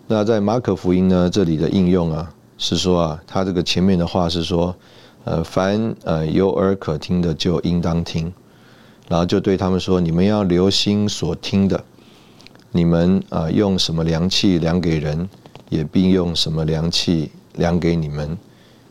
[0.07, 4.75] 那在马可福音呢，这里的应用啊，是说啊，他这个前面的话是说。
[5.23, 8.33] 呃，凡呃有耳可听的就应当听，
[9.07, 11.85] 然后就对他们说：你们要留心所听的，
[12.73, 15.29] 你们啊用什么量器量给人，
[15.69, 18.37] 也并用什么量器量给你们，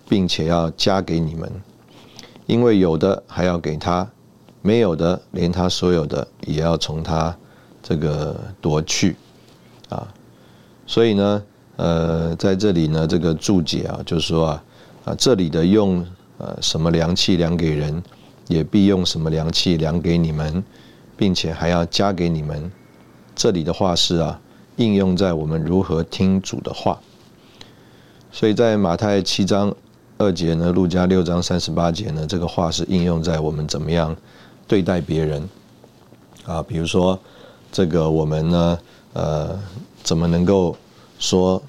[0.07, 1.51] 并且要加给你们，
[2.45, 4.07] 因为有的还要给他，
[4.61, 7.35] 没有的连他所有的也要从他
[7.81, 9.15] 这个夺去
[9.89, 10.07] 啊。
[10.85, 11.43] 所以呢，
[11.75, 14.63] 呃，在这里呢，这个注解啊，就是说啊
[15.05, 16.05] 啊，这里的用。
[16.41, 18.01] 呃，什么良器量给人，
[18.47, 20.63] 也必用什么良器量给你们，
[21.17, 22.71] 并且还要加给你们。
[23.39, 24.37] 这里的话是啊，
[24.75, 26.99] 应用在我们如何听主的话。
[28.33, 29.73] 所以在马太七章
[30.17, 34.13] 二节呢，路加六章三十八节呢，这个话是应用在我们怎么样
[34.67, 35.47] 对待别人
[36.45, 36.61] 啊？
[36.61, 37.17] 比如说，
[37.71, 38.79] 这个我们呢，
[39.13, 39.57] 呃，
[40.03, 40.75] 怎么能够
[41.17, 41.63] 说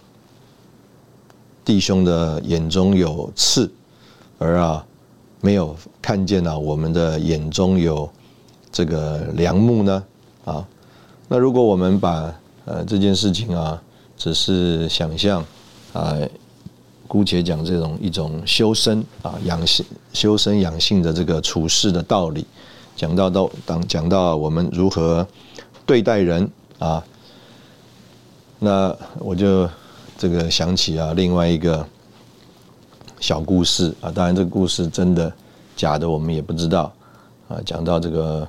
[1.64, 3.70] 弟兄的眼中有刺？
[4.38, 4.84] 而啊，
[5.40, 8.10] 没有看见啊，我们的眼中有
[8.72, 10.04] 这个良木呢
[10.44, 10.66] 啊。
[11.32, 13.80] 那如果我们把呃这件事情啊，
[14.16, 15.44] 只是想象
[15.92, 16.16] 啊，
[17.06, 22.44] 姑且讲这种一种修身啊养性、修身养性的这个处事的道理，
[22.96, 25.24] 讲到到当讲到我们如何
[25.86, 27.04] 对待人啊，
[28.58, 29.70] 那我就
[30.18, 31.86] 这个想起啊另外一个
[33.20, 35.32] 小故事啊，当然这个故事真的
[35.76, 36.92] 假的我们也不知道
[37.46, 38.48] 啊，讲到这个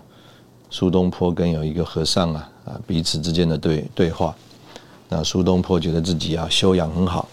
[0.71, 4.35] 苏东坡跟有一个和尚啊啊彼此之间的对对话。
[5.09, 7.27] 那苏东坡觉得自己啊修养很好，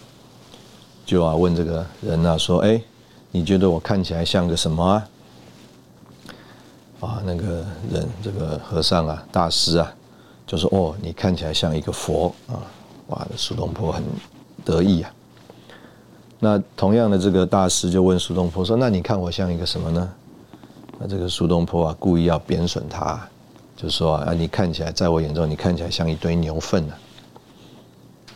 [1.05, 2.81] 就啊问这个人啊说：“哎，
[3.31, 5.07] 你觉得我看起来像个什么啊？”
[6.99, 9.89] 啊，那个人这个和尚啊大师啊
[10.45, 12.59] 就说：“哦，你看起来像一个佛啊！”
[13.07, 14.03] 哇，苏东坡很
[14.65, 15.11] 得意啊。
[16.39, 20.09] 那同样的这个大师就问苏东坡说：“那你看我像一个什么呢？”
[20.99, 23.25] 那这个苏东坡啊故意要贬损他，
[23.81, 26.93] 就说：“啊，你看起来在我眼中，你看起来像一堆牛粪呢。”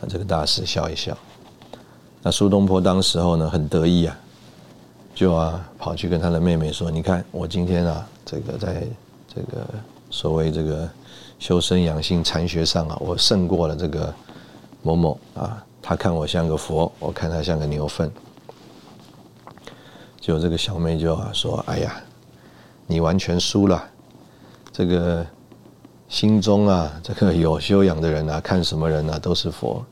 [0.08, 1.14] 这个大师笑一笑，
[2.22, 4.16] 那苏东坡当时候呢很得意啊，
[5.14, 8.86] 就啊跑去跟他的妹妹说：“你看我今天啊，这个在
[9.34, 9.66] 这个
[10.08, 10.88] 所谓这个
[11.38, 14.14] 修身养性禅学上啊，我胜过了这个
[14.82, 18.10] 某某啊，他看我像个佛，我看他像个牛粪。”
[20.18, 22.00] 就这个小妹就啊说：“哎呀，
[22.86, 23.90] 你完全输了，
[24.76, 25.24] 这个
[26.08, 29.84] 心中啊这个有修养的人啊，看什么人啊都是佛。”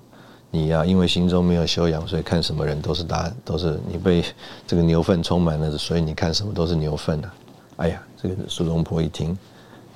[0.54, 4.22] 你呀，因为心中没有修养，所以看什么人都是大，都是你被
[4.66, 7.34] 这个牛粪充满了，所以你看什么都是牛粪啊！
[7.76, 9.38] 哎呀，这个苏东坡一听，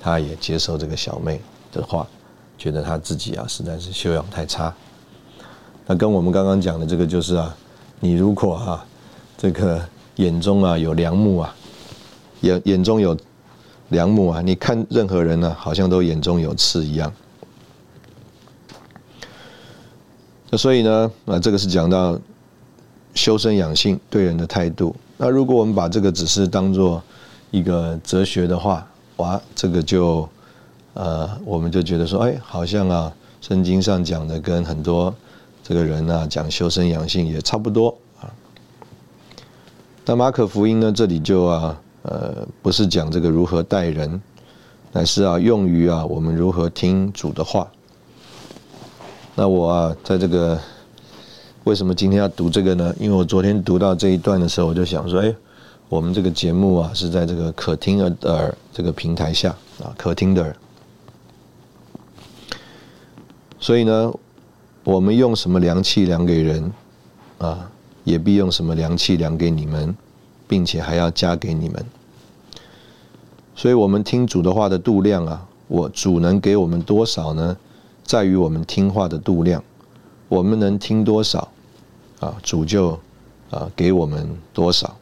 [0.00, 2.06] 他也接受这个小妹的话，
[2.56, 4.72] 觉得他自己啊实在是修养太差。
[5.84, 7.54] 那跟我们刚刚讲的这个就是啊，
[8.00, 8.86] 你如果啊
[9.36, 11.54] 这个眼中啊有良木啊，
[12.40, 13.14] 眼眼中有
[13.88, 17.12] 良木啊，你看任何人呢，好像都眼中有刺一样。
[20.50, 22.18] 那所以呢，啊，这个是讲到
[23.14, 24.94] 修身养性对人的态度。
[25.16, 27.02] 那如果我们把这个只是当做
[27.50, 30.28] 一个哲学的话，哇，这个就
[30.94, 35.14] 呃，我们就觉得说，哎，好像啊，圣经上讲的跟很多
[35.62, 38.30] 这个人啊讲修身养性也差不多啊。
[40.04, 44.22] 那马可福音呢，这里就啊，呃，不是讲这个如何待人，
[44.92, 47.68] 乃是啊，用于啊，我们如何听主的话。
[49.34, 50.56] 那我啊，在这个
[51.64, 52.94] 为什么今天要读这个呢？
[53.00, 55.34] 因为我昨天读到这一段的时候，我就想说，哎，
[55.88, 59.50] 我们这个节目啊，是在这个可听耳耳这个平台下
[59.82, 60.56] 啊，可听的耳。
[63.58, 64.12] 所以呢，
[64.84, 66.72] 我们用什么量器量给人
[67.38, 67.68] 啊，
[68.04, 69.92] 也必用什么量器量给你们，
[70.46, 71.84] 并且还要加给你们。
[73.56, 77.56] 所以我们听主的话的度量啊，我主能给我们多少呢？
[78.04, 79.64] 在于我们听话的度量，
[80.28, 81.48] 我们能听多少，
[82.20, 82.90] 啊，主就
[83.50, 84.94] 啊给我们多少，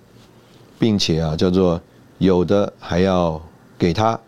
[0.78, 1.80] 并且啊叫做
[2.18, 3.42] 有的还要
[3.76, 4.18] 给他，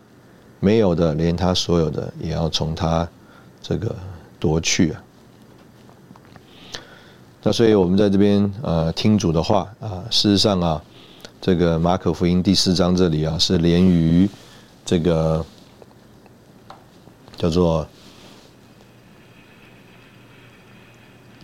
[0.59, 3.07] 没有的连他所有的也要从他
[3.61, 3.95] 这个
[4.39, 5.01] 夺去啊。
[7.43, 10.83] 那所以我们在这边呃听主的话啊，事实上啊，
[11.39, 14.29] 这个马可福音第四章这里啊是连于
[14.85, 15.45] 这个
[17.35, 17.87] 叫做。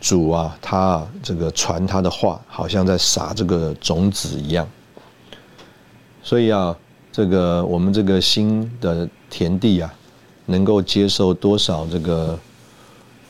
[0.06, 4.68] 主啊，他这个传他的话，好像在撒这个种子一样。
[6.22, 6.78] 所以啊，
[7.10, 9.94] 这个我们这个新的田地啊，
[10.46, 12.38] 能够接受多少这个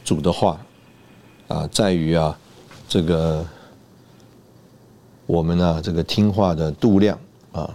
[0.04, 0.60] 主的话
[1.47, 2.36] 啊，在于啊，
[2.89, 3.45] 这个
[5.25, 7.17] 我们啊，这个听话的度量
[7.51, 7.69] 啊，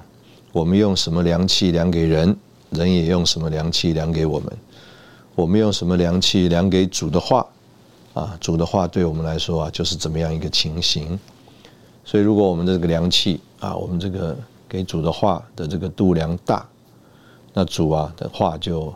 [0.53, 2.37] 我们用什么量器量给人，
[2.71, 4.53] 人也用什么量器量给我们。
[5.35, 7.47] 我们用什么量器量给主的话？
[8.15, 11.19] 啊，主的话对我们来说啊，就是怎么样一个情形。
[12.05, 14.37] 所以，如果我们的这个良器啊，我们这个
[14.69, 16.67] 给主的话的这个度量大，
[17.55, 18.93] 那主啊的话就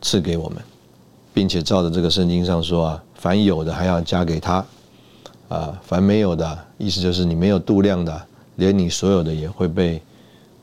[0.00, 0.62] 赐给我们，
[1.34, 4.64] 并且照着这个圣经上说啊，凡有的还要加给他，
[5.52, 8.22] 啊，凡没有的意思就是你没有度量的，
[8.56, 10.00] 连你所有的也会被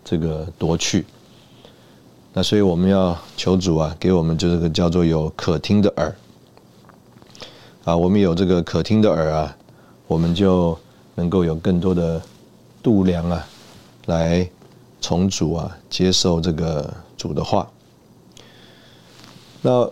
[0.03, 1.05] 这个夺去。
[2.33, 6.15] 那所以我们要求主啊，给我们就这个叫做有可听的耳。
[7.83, 9.55] 啊，我们有这个可听的耳啊，
[10.07, 10.75] 我们就
[11.13, 12.19] 能够有更多的
[12.81, 13.45] 度量啊，
[14.07, 14.49] 来
[14.99, 17.69] 从主啊接受这个主的话。
[19.61, 19.87] 那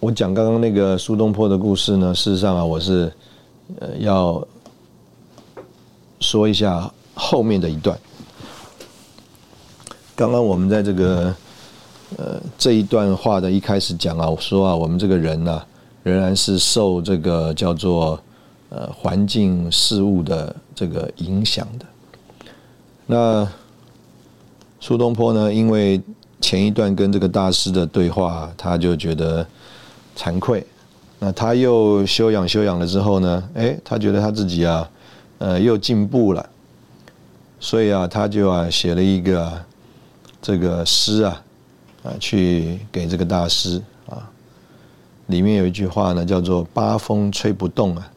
[0.00, 3.12] 我讲刚刚那个苏东坡的故事呢，事实上啊，我是
[3.80, 4.46] 呃要
[6.20, 7.98] 说一下后面的一段。
[10.14, 11.34] 刚刚我们在这个
[12.16, 15.62] 呃这一段话的一开始讲啊，我说啊，我们这个人呢。
[16.04, 18.20] 仍然是受这个叫做
[18.70, 21.86] 呃环境事物的这个影响的。
[23.06, 23.48] 那
[24.80, 26.02] 苏东坡呢，因为
[26.40, 29.46] 前一段跟这个大师的对话，他就觉得
[30.16, 30.66] 惭愧。
[31.24, 34.90] 那他又修养修养了之后呢，哎，他觉得他自己啊，
[35.38, 36.44] 呃，又进步了。
[37.60, 39.64] 所以啊，他就啊写了一个
[40.40, 41.40] 这个诗啊，
[42.02, 44.28] 啊，去给这个大师啊。
[45.26, 48.10] 里面有一句话呢，叫做“八风吹不动啊，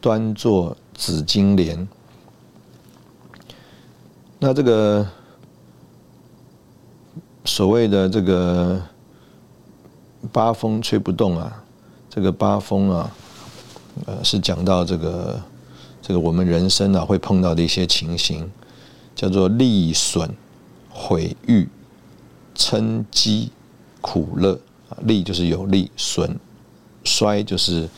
[0.00, 1.88] 端坐紫金莲”。
[4.38, 5.04] 那这个
[7.44, 8.80] 所谓的这个
[10.30, 11.62] “八风吹不动啊”，
[12.16, 13.12] 这个“八风”啊，
[14.06, 15.40] 呃，是讲到这个
[16.00, 18.50] 这个我们人生啊会碰到的一些情形。
[19.14, 20.28] 叫做利损、
[20.90, 21.66] 毁誉、
[22.54, 23.48] 嗔讥、
[24.02, 24.52] 苦乐
[24.90, 26.38] 啊，利就是有利，损
[27.02, 27.88] 衰就是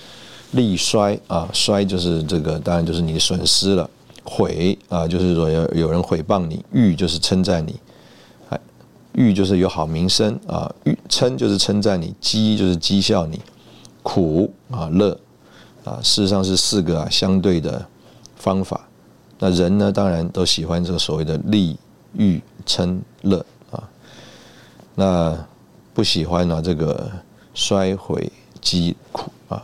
[0.52, 3.90] 利衰啊，衰就是这个，当然就是你损失了，
[4.22, 7.74] 毁啊，就是说有有人毁谤你，誉就是称赞你，
[8.50, 8.60] 哎，
[9.14, 13.40] 誉就是有好名声啊，誉称就是称赞你，讥就是讥笑你，
[14.03, 15.18] 苦啊乐
[15.84, 17.84] 啊，事实上是四个啊相对的
[18.36, 18.86] 方法。
[19.38, 21.78] 那人呢，当然都喜欢这个所谓的利、
[22.14, 23.88] 欲、嗔、乐啊。
[24.94, 25.46] 那
[25.94, 27.11] 不喜欢呢这个
[27.55, 28.30] 衰毁、
[28.61, 29.62] 疾苦啊。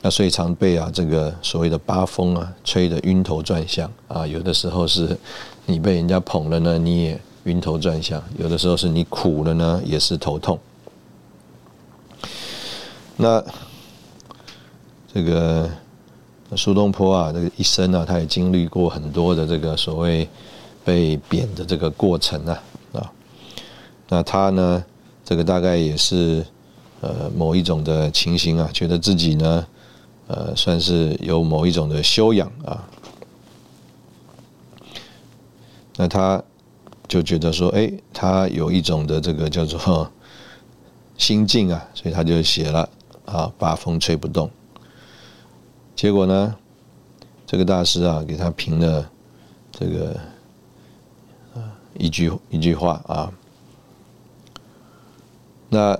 [0.00, 4.26] 那所以常被啊这个所谓的八风啊吹得晕头转向啊。
[4.26, 5.18] 有的时候是
[5.66, 10.58] 你被人家捧了呢，你也晕头转向；有的时候是你苦了呢，也是头痛。
[13.20, 13.44] 那
[15.12, 15.70] 这个。
[16.56, 20.28] 苏东坡啊，这个一生啊，他也经历过很多的这个所谓
[20.84, 22.62] 被贬的这个过程啊
[22.92, 23.12] 啊。
[24.08, 24.84] 那他呢，
[25.24, 26.44] 这个大概也是
[27.02, 29.64] 呃某一种的情形啊，觉得自己呢
[30.26, 32.84] 呃算是有某一种的修养啊。
[35.98, 36.42] 那他
[37.06, 40.10] 就觉得说，哎，他有一种的这个叫做
[41.16, 42.88] 心境啊，所以他就写了
[43.30, 44.50] 啊，八风吹不动。
[45.94, 46.56] 结果呢，
[47.46, 49.10] 这个大师啊，给他评了
[49.70, 50.18] 这个
[51.94, 53.32] 一句一句话啊。
[55.68, 55.98] 那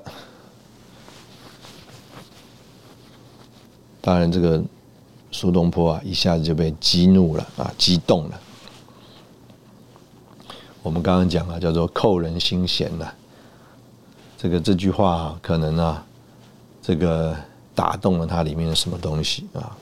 [4.01, 4.62] 当然，这个
[5.31, 8.41] 苏东坡啊，一下子就被激怒了啊，激动了。
[10.83, 13.12] 我们刚刚讲啊，叫做扣人心弦呐。
[14.39, 16.07] 这个这句话啊，可能啊，
[16.83, 17.37] 这个
[17.74, 19.76] 打动了他里面的什么东西啊？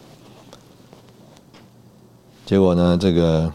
[2.44, 3.52] 结果呢，这个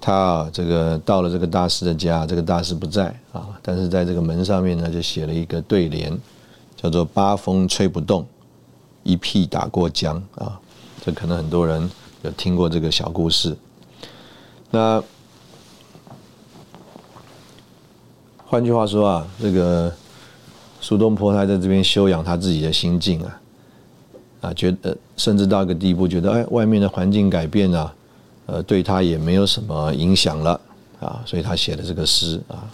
[0.00, 6.16] 他啊，这个到了这个大师的家，这个大师不在啊，但是在这个门上面呢，就写了一个对联，
[6.76, 8.26] 叫做“八风吹不动，
[9.02, 10.60] 一屁打过江”啊。
[11.04, 11.90] 这可能很多人
[12.22, 13.56] 有听过这个小故事。
[14.70, 15.02] 那
[18.46, 19.92] 换句话说啊，这个
[20.80, 23.40] 苏东坡他在这边修养他自己的心境啊。
[24.40, 27.94] 啊，觉得甚至到一个地步，觉得哎，外面的环境改变啊，
[28.46, 30.58] 呃，对他也没有什么影响了
[30.98, 32.64] 啊，所以他写的这个诗啊。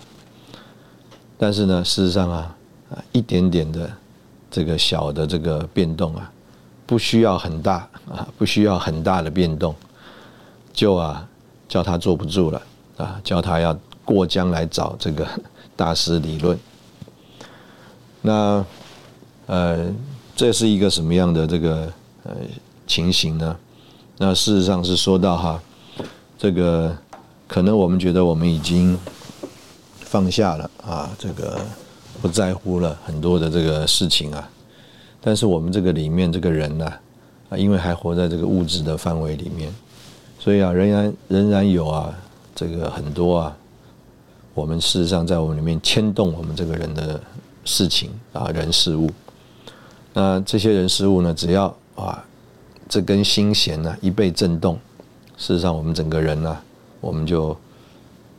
[1.37, 2.57] 但是呢，事实上啊，
[2.89, 3.91] 啊，一点点的
[4.49, 6.31] 这个小的这个变动啊，
[6.87, 9.75] 不需要很大啊，不需要很大的变动，
[10.73, 11.29] 就啊，
[11.69, 12.63] 叫他坐不住了
[12.97, 15.27] 啊，叫他要过江来找这个
[15.75, 16.57] 大师理论。
[18.27, 18.67] 那
[19.47, 19.87] 呃。
[20.39, 21.91] 这是一个什么样的这个
[22.25, 22.35] 呃
[22.87, 23.57] 情形呢？
[24.19, 25.59] 那事实上是说到哈，
[26.37, 26.95] 这个
[27.49, 28.99] 可能我们觉得我们已经
[30.01, 31.59] 放下了啊，这个
[32.21, 34.47] 不在乎了很多的这个事情啊，
[35.23, 36.85] 但是我们这个里面这个人呢
[37.49, 39.75] 啊，因为还活在这个物质的范围里面，
[40.39, 42.15] 所以啊，仍然仍然有啊
[42.55, 43.57] 这个很多啊，
[44.53, 47.19] 我们事实上在我们里面牵动我们这个人的
[47.67, 49.11] 事情啊，人事物。
[50.15, 51.35] 那这些人事物呢？
[51.35, 52.25] 只要啊，
[52.89, 54.79] 这根心弦呢一被震动，
[55.37, 56.57] 事实上我们整个人呢，
[57.03, 57.55] 我们就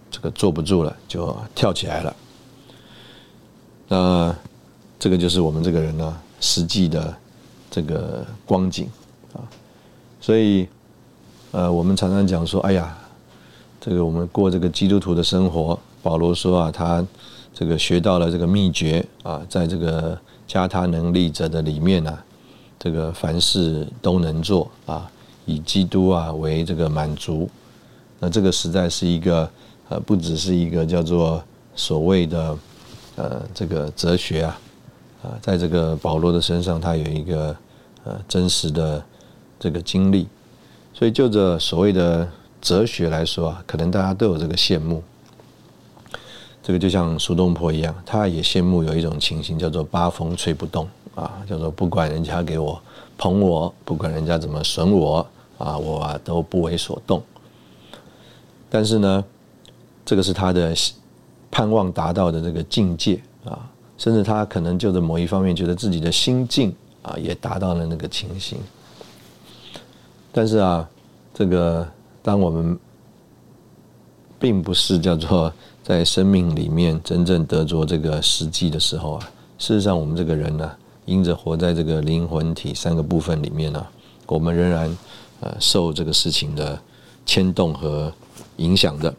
[0.10, 2.16] 这个坐不住了，就跳起来了。
[3.88, 4.36] 那
[4.98, 7.16] 这个就是我们这个人呢实际的
[7.70, 8.90] 这个光景
[9.34, 9.46] 啊。
[10.20, 10.68] 所以
[11.52, 12.98] 呃，我们常常讲说，哎呀，
[13.80, 17.06] 这个我们过这个基督徒的生活，保罗说啊，他
[17.58, 20.20] 这个学到了这个秘诀啊，在这个。
[20.48, 22.18] 加他能力者的里面呢，
[22.80, 25.12] 这个凡事都能做啊，
[25.46, 27.50] 以基督啊为这个满足。
[28.18, 29.52] 那这个实在是一个
[29.90, 31.44] 呃，不只是一个叫做
[31.76, 32.58] 所谓的
[33.18, 34.60] 呃这个哲学啊
[35.22, 37.54] 啊，在这个保罗的身上，他有一个
[38.06, 39.04] 呃真实的
[39.60, 40.30] 这个经历，
[40.94, 42.26] 所以就着所谓的
[42.62, 45.04] 哲学来说啊，可能大家都有这个羡慕。
[46.68, 52.78] 这个就像苏东坡一样，他也羡慕有一种情形叫做八风吹不动啊，叫做不管人家给我
[53.18, 55.26] 捧我，不管人家怎么损我
[55.58, 57.24] 啊，我啊都不为所动。
[58.70, 59.24] 但是呢，
[60.06, 60.76] 这个是他的
[61.50, 63.66] 盼望达到的这个境界啊，
[63.98, 68.60] 甚至他可能就在某一方面觉得自己的心境啊也达到了那个情形。
[70.34, 70.86] 但是啊，
[71.34, 71.88] 这个
[72.22, 72.78] 当我们
[74.38, 75.50] 并不是叫做。
[75.88, 80.70] 在生命里面真正得着这个实际的时候啊，事实上我们这个人呢，
[81.06, 83.88] 因着活在这个灵魂体三个部分里面呢，
[84.26, 84.98] 我们仍然
[85.40, 86.78] 呃受这个事情的
[87.26, 88.12] 牵动和
[88.58, 89.16] 影响的。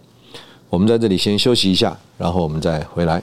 [0.69, 3.23] 我们在这里先休息一下，然后我们再回来。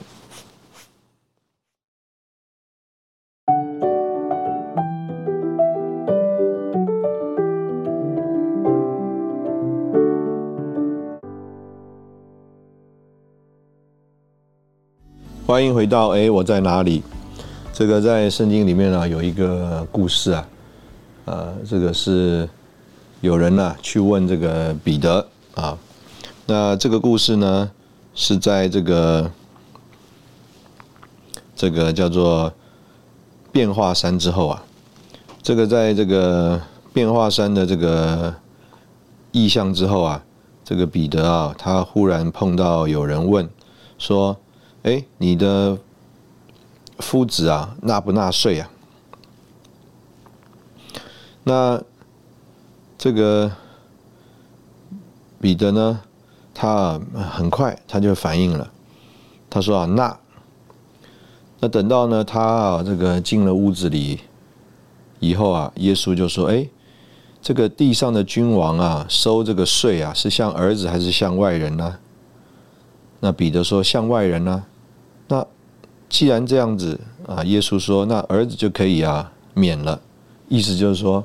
[15.46, 17.04] 欢迎回到哎，我在哪里？
[17.72, 20.48] 这个在圣经里面呢有一个故事啊，
[21.26, 22.48] 呃，这个是
[23.20, 25.24] 有人呢去问这个彼得
[25.54, 25.78] 啊，
[26.46, 27.70] 那这个故事呢
[28.12, 29.30] 是在这个
[31.54, 32.52] 这个叫做
[33.52, 34.64] 变化山之后啊，
[35.44, 36.60] 这个在这个
[36.92, 38.34] 变化山的这个
[39.30, 40.20] 意象之后啊，
[40.64, 43.48] 这个彼得啊，他忽然碰到有人问
[43.96, 44.36] 说。
[44.86, 45.76] 哎，你的
[47.00, 48.70] 夫子啊，纳不纳税啊？
[51.42, 51.82] 那
[52.96, 53.50] 这个
[55.40, 56.00] 彼得呢，
[56.54, 57.00] 他
[57.32, 58.70] 很快他就反应了，
[59.50, 60.16] 他说啊，纳。
[61.58, 64.20] 那等到呢，他啊这个进了屋子里
[65.18, 66.68] 以后啊，耶稣就说：“哎，
[67.42, 71.98] 这个地上的君王啊，收这个税啊，是像儿子还是像外人呢？”
[73.18, 74.64] 那彼得说：“像外人呢。”
[76.08, 80.00] 既然这样子啊，耶稣说，那儿子就可以啊免了，
[80.48, 81.22] 意思就是说，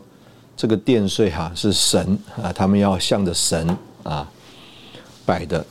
[0.57, 4.27] 这个殿税哈是神啊，他们要向着神啊
[5.25, 5.63] 摆的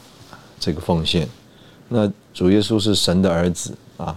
[0.60, 1.28] 这个奉献。
[1.88, 4.16] 那主耶稣是神的儿子啊，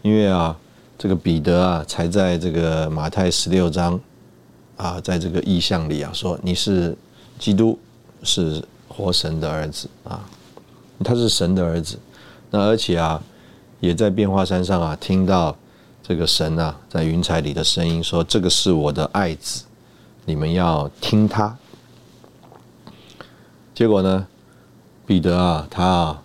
[0.00, 0.56] 因为啊，
[0.96, 4.00] 这个彼得啊，才在这个马太十六章
[4.76, 6.96] 啊，在这个意象里啊，说你是
[7.38, 7.78] 基督，
[8.22, 10.24] 是活神的儿子啊，
[11.04, 11.98] 他是神的儿子。
[12.50, 13.22] 那而且啊。
[13.80, 15.56] 也在变化山上啊，听到
[16.02, 19.64] 这个神啊在云彩里的声音说：“这个是我的爱子，
[20.26, 21.56] 你们要听他。”
[23.74, 24.26] 结果呢，
[25.06, 26.22] 彼得啊，他啊，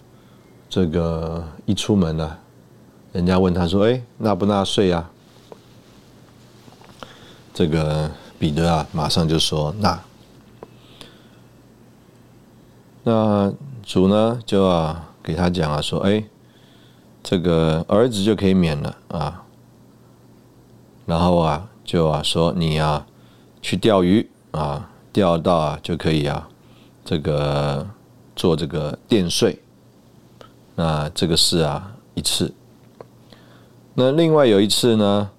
[0.69, 2.37] 这个一出门呢，
[3.13, 5.09] 人家问他说：“哎，纳不纳税啊？”
[7.53, 9.97] 这个彼得啊，马上就说：“纳。”
[13.03, 16.21] 那主呢，就啊给他讲啊，说：“哎。”
[17.27, 19.43] 这个儿子就可以免了啊，
[21.07, 23.07] 然后啊，就啊说你啊
[23.63, 26.47] 去钓鱼啊，钓到啊就可以啊，
[27.03, 27.87] 这个
[28.35, 29.59] 做这个电税，
[30.75, 32.53] 那这个是啊一次。
[33.95, 35.31] 那另外有一次呢，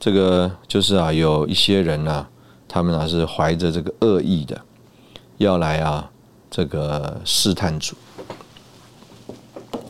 [0.00, 2.26] 这个就是啊有一些人呢，
[2.66, 4.60] 他们啊是怀着这个恶意的，
[5.36, 6.10] 要来啊
[6.50, 7.94] 这个试探主，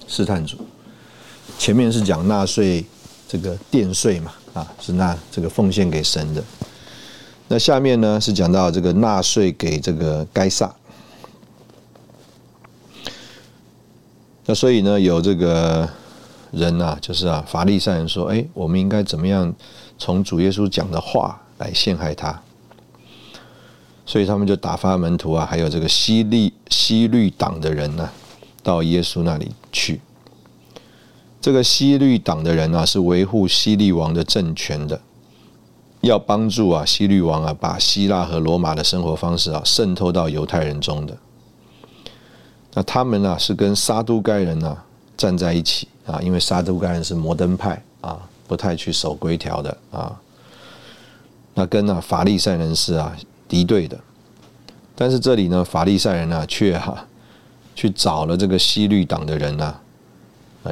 [0.07, 0.59] 试探主。
[1.59, 2.85] 前面是讲纳税，
[3.29, 6.43] 这个电税嘛，啊，是纳这个奉献给神的。
[7.49, 10.73] 那下面呢是讲到这个纳税给这个该撒。
[14.47, 15.87] 那所以呢，有这个
[16.53, 19.53] 人呐，就是啊，法利赛人说，哎，我们应该怎么样
[19.99, 22.41] 从主耶稣讲的话来陷害他？
[24.07, 28.09] 所以他们就打发门徒啊，还有这个西利西律党的人呢，
[28.63, 30.01] 到耶稣那里去。
[31.41, 35.01] 这个西律党的人啊，是维护西律王的政权的，
[36.01, 41.17] 要帮助啊西律王啊，把希腊和罗马的生活方式啊渗透到犹太人中的。
[42.75, 44.77] 那他们呢，是跟撒都该人呢
[45.17, 50.21] 站在一起啊，因为撒都该人是摩登派啊，不太去守规条的啊。
[51.55, 53.17] 那跟呢法利赛人是啊
[53.49, 53.99] 敌对的，
[54.97, 57.07] 但是这里呢，法利赛人呢却哈
[57.77, 59.75] 去找了这个西律党的人呢。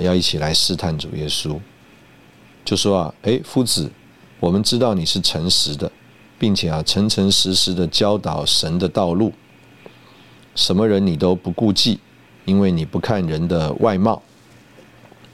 [0.01, 1.59] 要一起来试探主耶稣，
[2.64, 3.90] 就说啊，哎，夫子，
[4.40, 5.90] 我们知道你是诚实的，
[6.38, 9.32] 并且啊，诚诚实实的教导神的道路，
[10.55, 12.01] 什么人你都不顾忌，
[12.44, 14.22] 因为你不看人的外貌。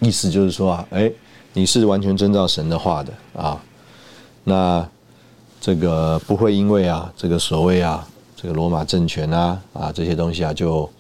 [0.00, 1.10] 意思就是说啊，哎，
[1.52, 3.62] 你是完全遵照神的话的啊。
[4.44, 4.84] 那
[5.60, 8.04] 这个不会因为啊这个所谓啊
[8.34, 10.90] 这个罗马政权啊啊这些东西啊就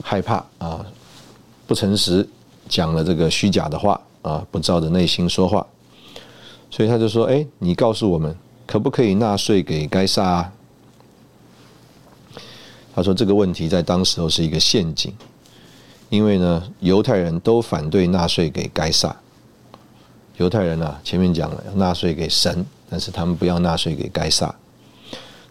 [0.00, 0.86] 害怕啊
[1.66, 2.26] 不诚实
[2.68, 5.66] 讲了这个虚假的话啊不照着内心说话，
[6.70, 8.34] 所以他就说：哎，你告诉我们
[8.66, 10.24] 可不可以纳税给该撒？
[10.24, 10.52] 啊？
[12.94, 15.12] 他说这个问题在当时候是一个陷阱，
[16.08, 19.14] 因为呢犹太人都反对纳税给该撒。
[20.38, 24.54] 犹太人啊，前面讲了纳税给神，但是他们不要纳税给该撒。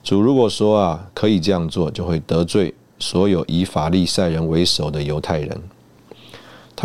[0.03, 5.61] 主如果说啊可以这样做，就会得罪所有以法利赛人为首的犹太人。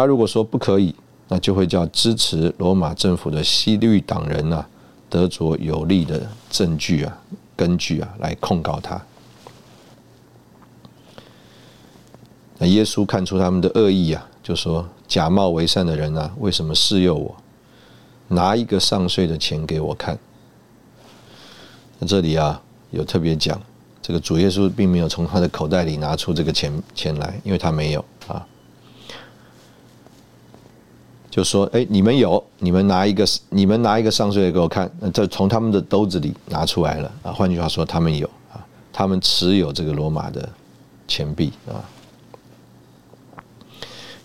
[0.01, 0.95] 他如果说不可以，
[1.29, 4.67] 那就会叫支持罗马政府的西律党人啊
[5.11, 7.19] 得着有利的证据啊
[7.55, 8.99] 根据啊来控告他。
[12.57, 17.37] 那耶稣看出他们的恶意啊，就说假冒为善的人啊，为什么试诱我？
[18.29, 20.19] 拿一个上税的钱给我看。
[21.99, 22.59] 那这里啊，
[22.91, 23.61] 有特别讲，
[24.01, 28.47] 这个主耶稣并没有从他的口袋里拿出这个钱钱来，因为他没有啊。
[31.31, 37.31] 就说：“哎，你们有，你们拿一个，你们拿一个上税给我看。”这从他们的兜子里拿出来了啊。
[37.31, 38.59] 换句话说，他们有啊，
[38.93, 40.49] 他们持有这个罗马的
[41.07, 41.79] 钱币啊。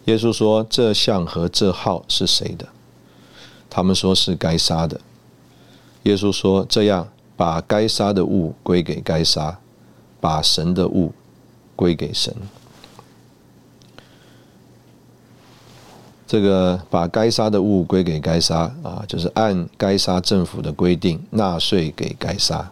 [0.06, 2.68] 耶稣说：“这像和这号是谁的？”
[3.70, 5.00] 他们说是该杀的。
[6.04, 9.60] 耶稣说：“这样，把该杀的物归给该杀，
[10.20, 11.12] 把神的物
[11.76, 12.34] 归给神。
[16.28, 22.72] 这个把该杀的物归给该杀啊，就是按该杀政府的规定纳税给该杀；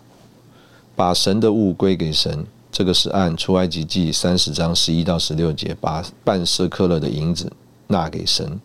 [0.95, 7.51] 把神的物归给神，这个是按出埃及记三十章十一到十六节，把半舍克勒的银子
[7.87, 8.59] 纳给神，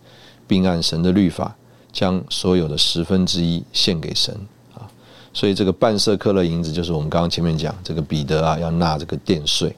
[0.46, 1.54] 并按神的律法。”
[1.90, 4.32] 将所有的十分之一献给神
[4.74, 4.86] 啊，
[5.32, 9.74] 所以这个半色克勒银子就是我们刚刚前面讲这个彼得啊要纳这个殿税。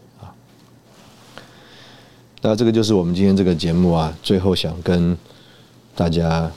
[2.43, 5.17] 那这个就是我们今天这个节目啊，最后想跟
[5.95, 6.51] 大家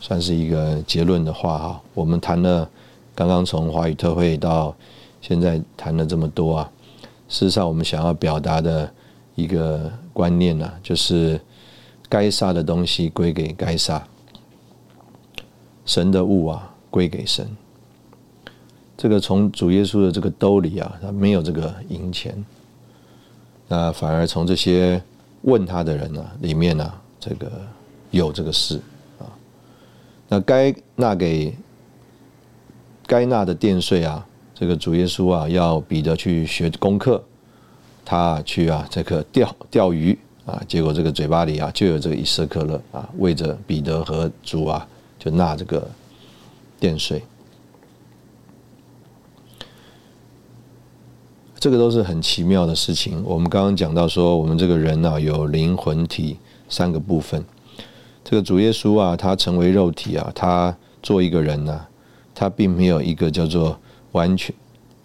[0.00, 1.80] 算是一个结论的话哈。
[1.92, 2.68] 我们谈了
[3.14, 4.74] 刚刚从华语特会到
[5.20, 6.70] 现在谈了这么多啊，
[7.28, 8.90] 事实上我们想要表达的
[9.34, 11.38] 一个观念呢，就是
[12.08, 14.02] 该杀的东西归给该杀。
[15.84, 17.46] 神的物啊，归给神。
[18.96, 22.42] 这个从主耶稣的这个兜里啊，他没有这个银钱，
[23.68, 25.00] 那反而从这些
[25.42, 27.50] 问他的人呢里面呢，这个
[28.10, 28.80] 有这个事
[29.18, 29.28] 啊。
[30.28, 31.54] 那该纳给
[33.06, 37.22] 该纳的电税啊，这个主耶稣啊，要彼得去学功课，
[38.04, 44.86] 他去啊这个钓钓鱼啊，结果这个嘴巴里啊就有这个以色克勒啊，为着彼得和主啊。
[45.20, 45.84] 就纳这个
[46.78, 47.20] 电税，
[51.60, 53.20] 这个都是很奇妙的事情。
[53.24, 56.36] 我们刚刚讲到说，我们这个人呢有灵魂体
[56.68, 57.44] 三个部分。
[58.22, 61.86] 这个主耶稣啊，他成为肉体啊，他做一个人呢，
[62.34, 63.76] 他并没有一个叫做
[64.12, 64.54] 完全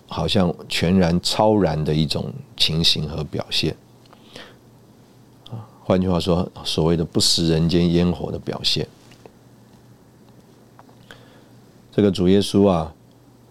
[0.08, 3.76] 好像全然超然的一种情形和表现。
[5.86, 8.88] 换句话说，所谓的不食人间烟火的表现。
[11.92, 12.94] 这个主耶稣啊，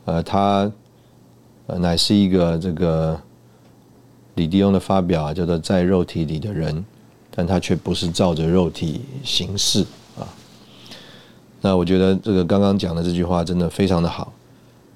[0.05, 0.71] 呃，他
[1.67, 3.21] 呃乃是一个这个
[4.35, 6.85] 李弟兄的发表啊，叫做在肉体里的人，
[7.31, 9.85] 但他却不是照着肉体行事
[10.19, 10.27] 啊。
[11.61, 14.33] 那我觉得这个刚刚讲的这句话真的非常的好，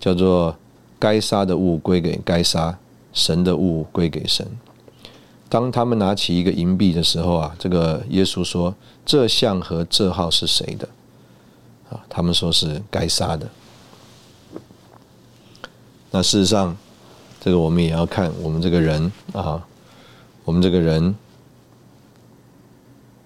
[0.00, 0.56] 叫做
[0.98, 2.76] 该杀的物归给该杀，
[3.12, 4.46] 神的物归给神。
[5.48, 8.74] 当他们拿起一个银币的时候啊，这个耶稣说
[9.06, 10.88] ：“这像和这号是谁的？”
[11.88, 13.48] 啊，他们说是该杀的。
[16.10, 16.76] 那事实上，
[17.40, 19.62] 这个我们也要看我们这个人啊，
[20.44, 21.14] 我们这个人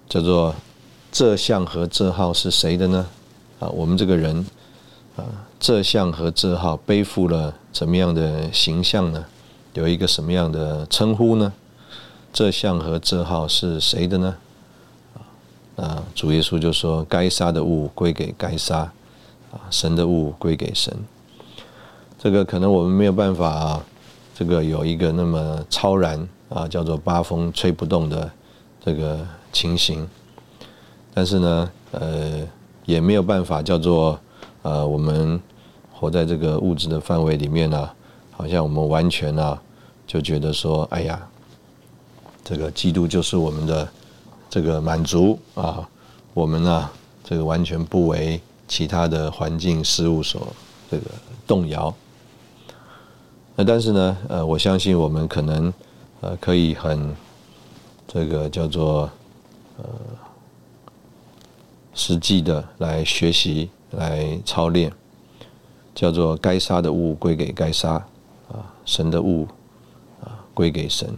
[0.09, 0.55] 叫做
[1.13, 3.07] 这项和这号是谁的呢？
[3.61, 4.45] 啊，我们这个人
[5.17, 5.25] 啊，
[5.61, 9.25] 这项和这号背负了怎么样的形象呢？
[9.75, 11.53] 有一个什么样的称呼呢？
[12.33, 14.37] 这项和这号是谁的呢？
[15.77, 18.79] 啊，主耶稣就说：“该杀的物归给该杀，
[19.53, 20.93] 啊，神的物归给神。”
[22.23, 23.85] 这个可能我们没有办法啊，
[24.35, 28.31] 这个有一个那么超然啊，叫做八风吹不动的
[28.85, 30.07] 这个情形。
[31.15, 32.47] 但是呢，呃，
[32.85, 34.21] 也没有办法叫做
[34.61, 35.41] 呃，我们
[35.91, 37.89] 活在这个物质的范围里面呢，
[38.33, 39.59] 好像我们完全啊，
[40.07, 41.27] 就觉得说：“哎呀，
[42.45, 43.89] 这个基督就是我们的。”
[44.51, 45.89] 这个满足啊，
[46.35, 46.91] 我们呢，
[47.23, 50.49] 这个完全不为其他的环境事物所
[50.91, 51.05] 这个
[51.47, 51.95] 动摇。
[53.61, 55.71] 那但是呢，呃，我相信我们可能
[56.23, 57.15] 呃可以很
[58.09, 59.03] 这个叫做
[59.77, 59.85] 呃
[61.93, 64.91] 实际的来学习来操练，
[65.95, 68.03] 叫做该杀的物归给该杀
[68.49, 69.47] 啊，神的物
[70.23, 71.15] 啊归给神。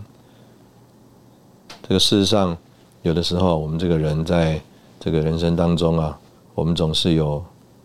[1.84, 2.59] 这个事实上，
[3.03, 4.61] 有的时候我们这个人在
[4.99, 6.18] 这个人生当中啊，
[6.57, 7.45] 我们总是有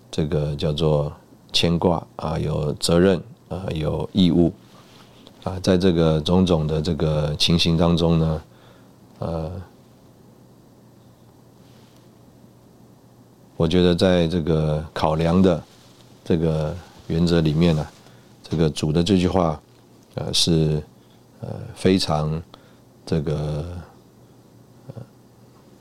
[0.10, 1.14] 这个叫做
[1.53, 4.52] 牵挂啊，有责任啊，有义务
[5.43, 8.41] 啊，在这个种种的这个情形当中呢，
[9.20, 9.52] 呃，
[13.56, 15.64] 我觉得在这个考量的
[16.24, 16.76] 这个
[17.08, 17.88] 原则里面呢，
[18.43, 19.60] 这个主的这句话，
[20.16, 20.82] 呃，是
[21.41, 22.41] 呃非常
[23.06, 23.66] 这个。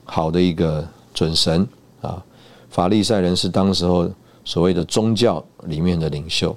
[0.09, 1.67] 好的一个准神
[1.99, 2.23] 啊，
[2.69, 4.09] 法利赛人是当时候
[4.45, 6.55] 所谓的宗教里面的领袖，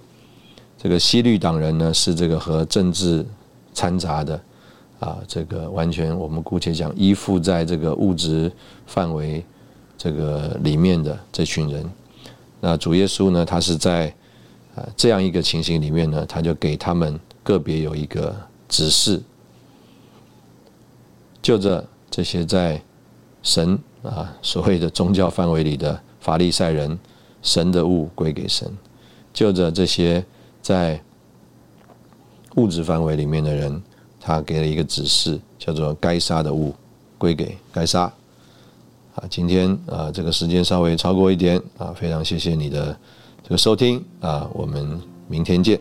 [0.83, 3.25] 这个西律党人呢是这个和政治
[3.75, 4.41] 掺杂的
[4.99, 8.51] 啊，这个完全我们姑且讲依附在这个物质
[8.87, 9.45] 范围
[9.99, 11.85] 这个里面的这群人，
[12.61, 14.09] 那主耶稣呢，他是在
[14.75, 18.35] 啊这样一个情形里面呢，他就给他们个别有一个
[18.67, 19.21] 指示，
[21.43, 22.81] 就着这些在。
[23.43, 26.99] 神啊，所谓的宗教范围里的法利赛人，
[27.41, 28.69] 神的物归给神；
[29.33, 30.23] 就着这些
[30.63, 31.01] 在
[32.57, 33.83] 物质范围里面的人，
[34.21, 36.75] 他给了一个指示，叫做该杀的物
[37.17, 38.13] 归给该杀。
[39.15, 42.97] 啊，今天啊，这个时间稍微超过一点啊，非常谢谢你的
[43.43, 45.81] 这个收听啊，我们明天见。